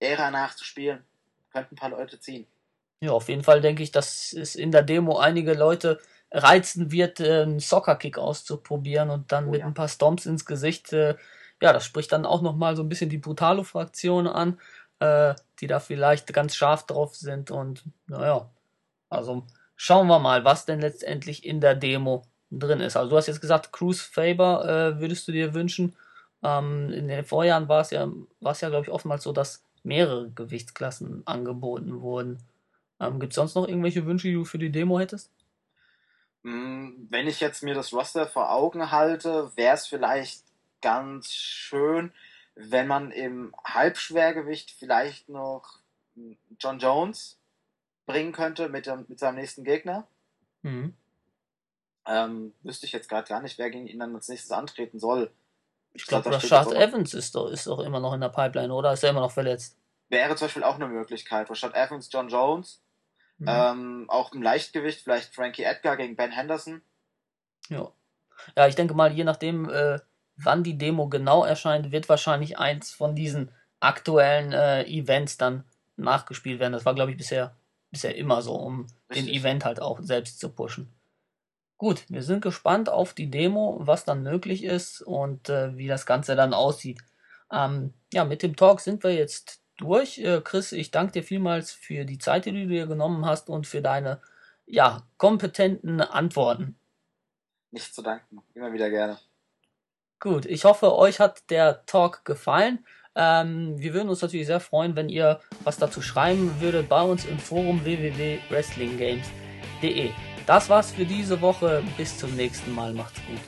Ära 0.00 0.30
nachzuspielen, 0.30 1.04
könnten 1.50 1.74
ein 1.74 1.78
paar 1.78 1.90
Leute 1.90 2.20
ziehen. 2.20 2.46
Ja, 3.00 3.12
auf 3.12 3.28
jeden 3.28 3.44
Fall 3.44 3.60
denke 3.60 3.82
ich, 3.82 3.92
dass 3.92 4.32
es 4.32 4.54
in 4.54 4.72
der 4.72 4.82
Demo 4.82 5.18
einige 5.18 5.54
Leute 5.54 6.00
reizen 6.36 6.92
wird, 6.92 7.20
äh, 7.20 7.42
einen 7.42 7.60
Soccer-Kick 7.60 8.18
auszuprobieren 8.18 9.10
und 9.10 9.32
dann 9.32 9.48
oh, 9.48 9.50
mit 9.50 9.60
ja. 9.60 9.66
ein 9.66 9.74
paar 9.74 9.88
Stomps 9.88 10.26
ins 10.26 10.44
Gesicht. 10.44 10.92
Äh, 10.92 11.16
ja, 11.62 11.72
das 11.72 11.84
spricht 11.84 12.12
dann 12.12 12.26
auch 12.26 12.42
nochmal 12.42 12.76
so 12.76 12.82
ein 12.82 12.88
bisschen 12.88 13.10
die 13.10 13.18
Brutalo-Fraktion 13.18 14.26
an, 14.26 14.60
äh, 15.00 15.34
die 15.60 15.66
da 15.66 15.80
vielleicht 15.80 16.32
ganz 16.34 16.54
scharf 16.54 16.86
drauf 16.86 17.16
sind. 17.16 17.50
Und 17.50 17.84
naja, 18.06 18.50
also 19.08 19.44
schauen 19.76 20.06
wir 20.08 20.18
mal, 20.18 20.44
was 20.44 20.66
denn 20.66 20.80
letztendlich 20.80 21.44
in 21.44 21.60
der 21.60 21.74
Demo 21.74 22.22
drin 22.50 22.80
ist. 22.80 22.96
Also 22.96 23.10
du 23.10 23.16
hast 23.16 23.26
jetzt 23.28 23.40
gesagt, 23.40 23.72
Cruise 23.72 24.02
Faber 24.02 24.98
würdest 25.00 25.26
du 25.26 25.32
dir 25.32 25.52
wünschen. 25.52 25.96
Ähm, 26.42 26.92
in 26.92 27.08
den 27.08 27.24
Vorjahren 27.24 27.68
war 27.68 27.80
es 27.80 27.90
ja, 27.90 28.08
war 28.40 28.52
es 28.52 28.60
ja, 28.60 28.68
glaube 28.68 28.84
ich, 28.84 28.92
oftmals 28.92 29.24
so, 29.24 29.32
dass 29.32 29.64
mehrere 29.82 30.30
Gewichtsklassen 30.30 31.26
angeboten 31.26 32.00
wurden. 32.00 32.38
Ähm, 33.00 33.18
Gibt 33.18 33.32
es 33.32 33.36
sonst 33.36 33.54
noch 33.54 33.66
irgendwelche 33.66 34.06
Wünsche, 34.06 34.28
die 34.28 34.34
du 34.34 34.44
für 34.44 34.58
die 34.58 34.70
Demo 34.70 35.00
hättest? 35.00 35.30
Hm, 36.46 37.08
wenn 37.10 37.26
ich 37.26 37.40
jetzt 37.40 37.64
mir 37.64 37.74
das 37.74 37.92
Roster 37.92 38.24
vor 38.24 38.52
Augen 38.52 38.92
halte, 38.92 39.50
wäre 39.56 39.74
es 39.74 39.88
vielleicht 39.88 40.44
ganz 40.80 41.32
schön, 41.32 42.12
wenn 42.54 42.86
man 42.86 43.10
im 43.10 43.52
Halbschwergewicht 43.64 44.70
vielleicht 44.70 45.28
noch 45.28 45.80
John 46.60 46.78
Jones 46.78 47.36
bringen 48.06 48.30
könnte 48.30 48.68
mit, 48.68 48.86
dem, 48.86 49.06
mit 49.08 49.18
seinem 49.18 49.34
nächsten 49.34 49.64
Gegner. 49.64 50.06
Mhm. 50.62 50.94
Ähm, 52.06 52.54
wüsste 52.62 52.86
ich 52.86 52.92
jetzt 52.92 53.08
gerade 53.08 53.26
gar 53.26 53.42
nicht, 53.42 53.58
wer 53.58 53.68
gegen 53.68 53.88
ihn 53.88 53.98
dann 53.98 54.14
als 54.14 54.28
nächstes 54.28 54.52
antreten 54.52 55.00
soll. 55.00 55.32
Ich, 55.94 56.02
ich 56.02 56.06
glaube, 56.06 56.30
Rashad 56.30 56.72
Evans 56.72 57.12
ist 57.12 57.34
doch, 57.34 57.48
ist 57.48 57.66
doch 57.66 57.80
immer 57.80 57.98
noch 57.98 58.12
in 58.14 58.20
der 58.20 58.28
Pipeline, 58.28 58.72
oder? 58.72 58.92
Ist 58.92 59.02
er 59.02 59.10
immer 59.10 59.22
noch 59.22 59.32
verletzt? 59.32 59.76
Wäre 60.10 60.36
zum 60.36 60.44
Beispiel 60.46 60.62
auch 60.62 60.76
eine 60.76 60.86
Möglichkeit. 60.86 61.50
Rashad 61.50 61.74
Evans, 61.74 62.08
John 62.12 62.28
Jones 62.28 62.80
Mhm. 63.38 63.48
Ähm, 63.48 64.04
auch 64.08 64.32
im 64.32 64.42
Leichtgewicht 64.42 65.02
vielleicht 65.02 65.34
Frankie 65.34 65.64
Edgar 65.64 65.96
gegen 65.96 66.16
Ben 66.16 66.30
Henderson. 66.30 66.82
Ja. 67.68 67.92
Ja, 68.56 68.66
ich 68.66 68.74
denke 68.74 68.94
mal, 68.94 69.12
je 69.12 69.24
nachdem, 69.24 69.68
äh, 69.68 69.98
wann 70.36 70.62
die 70.62 70.78
Demo 70.78 71.08
genau 71.08 71.44
erscheint, 71.44 71.90
wird 71.90 72.08
wahrscheinlich 72.08 72.58
eins 72.58 72.92
von 72.92 73.14
diesen 73.14 73.50
aktuellen 73.80 74.52
äh, 74.52 74.84
Events 74.84 75.38
dann 75.38 75.64
nachgespielt 75.96 76.60
werden. 76.60 76.72
Das 76.72 76.84
war, 76.84 76.94
glaube 76.94 77.10
ich, 77.10 77.16
bisher, 77.16 77.56
bisher 77.90 78.14
immer 78.16 78.42
so, 78.42 78.54
um 78.54 78.86
Richtig. 79.10 79.26
den 79.26 79.34
Event 79.34 79.64
halt 79.64 79.80
auch 79.80 80.00
selbst 80.00 80.38
zu 80.40 80.50
pushen. 80.50 80.92
Gut, 81.78 82.04
wir 82.08 82.22
sind 82.22 82.40
gespannt 82.40 82.88
auf 82.88 83.12
die 83.12 83.30
Demo, 83.30 83.78
was 83.80 84.04
dann 84.04 84.22
möglich 84.22 84.64
ist 84.64 85.02
und 85.02 85.50
äh, 85.50 85.76
wie 85.76 85.88
das 85.88 86.06
Ganze 86.06 86.34
dann 86.34 86.54
aussieht. 86.54 87.00
Ähm, 87.52 87.92
ja, 88.12 88.24
mit 88.24 88.42
dem 88.42 88.56
Talk 88.56 88.80
sind 88.80 89.04
wir 89.04 89.14
jetzt 89.14 89.60
durch. 89.76 90.18
Äh, 90.18 90.40
Chris, 90.42 90.72
ich 90.72 90.90
danke 90.90 91.12
dir 91.12 91.22
vielmals 91.22 91.72
für 91.72 92.04
die 92.04 92.18
Zeit, 92.18 92.46
die 92.46 92.52
du 92.52 92.66
dir 92.66 92.86
genommen 92.86 93.26
hast 93.26 93.48
und 93.48 93.66
für 93.66 93.82
deine 93.82 94.20
ja, 94.66 95.02
kompetenten 95.16 96.00
Antworten. 96.00 96.76
Nicht 97.70 97.94
zu 97.94 98.02
danken, 98.02 98.42
immer 98.54 98.72
wieder 98.72 98.90
gerne. 98.90 99.18
Gut, 100.18 100.46
ich 100.46 100.64
hoffe, 100.64 100.96
euch 100.96 101.20
hat 101.20 101.50
der 101.50 101.84
Talk 101.86 102.24
gefallen. 102.24 102.84
Ähm, 103.14 103.78
wir 103.78 103.94
würden 103.94 104.08
uns 104.08 104.22
natürlich 104.22 104.46
sehr 104.46 104.58
freuen, 104.60 104.96
wenn 104.96 105.08
ihr 105.08 105.40
was 105.64 105.78
dazu 105.78 106.02
schreiben 106.02 106.60
würdet 106.60 106.88
bei 106.88 107.02
uns 107.02 107.24
im 107.24 107.38
Forum 107.38 107.84
www.wrestlinggames.de. 107.84 110.10
Das 110.46 110.68
war's 110.68 110.90
für 110.92 111.04
diese 111.04 111.40
Woche. 111.40 111.84
Bis 111.96 112.18
zum 112.18 112.34
nächsten 112.36 112.74
Mal. 112.74 112.92
Macht's 112.92 113.20
gut. 113.26 113.40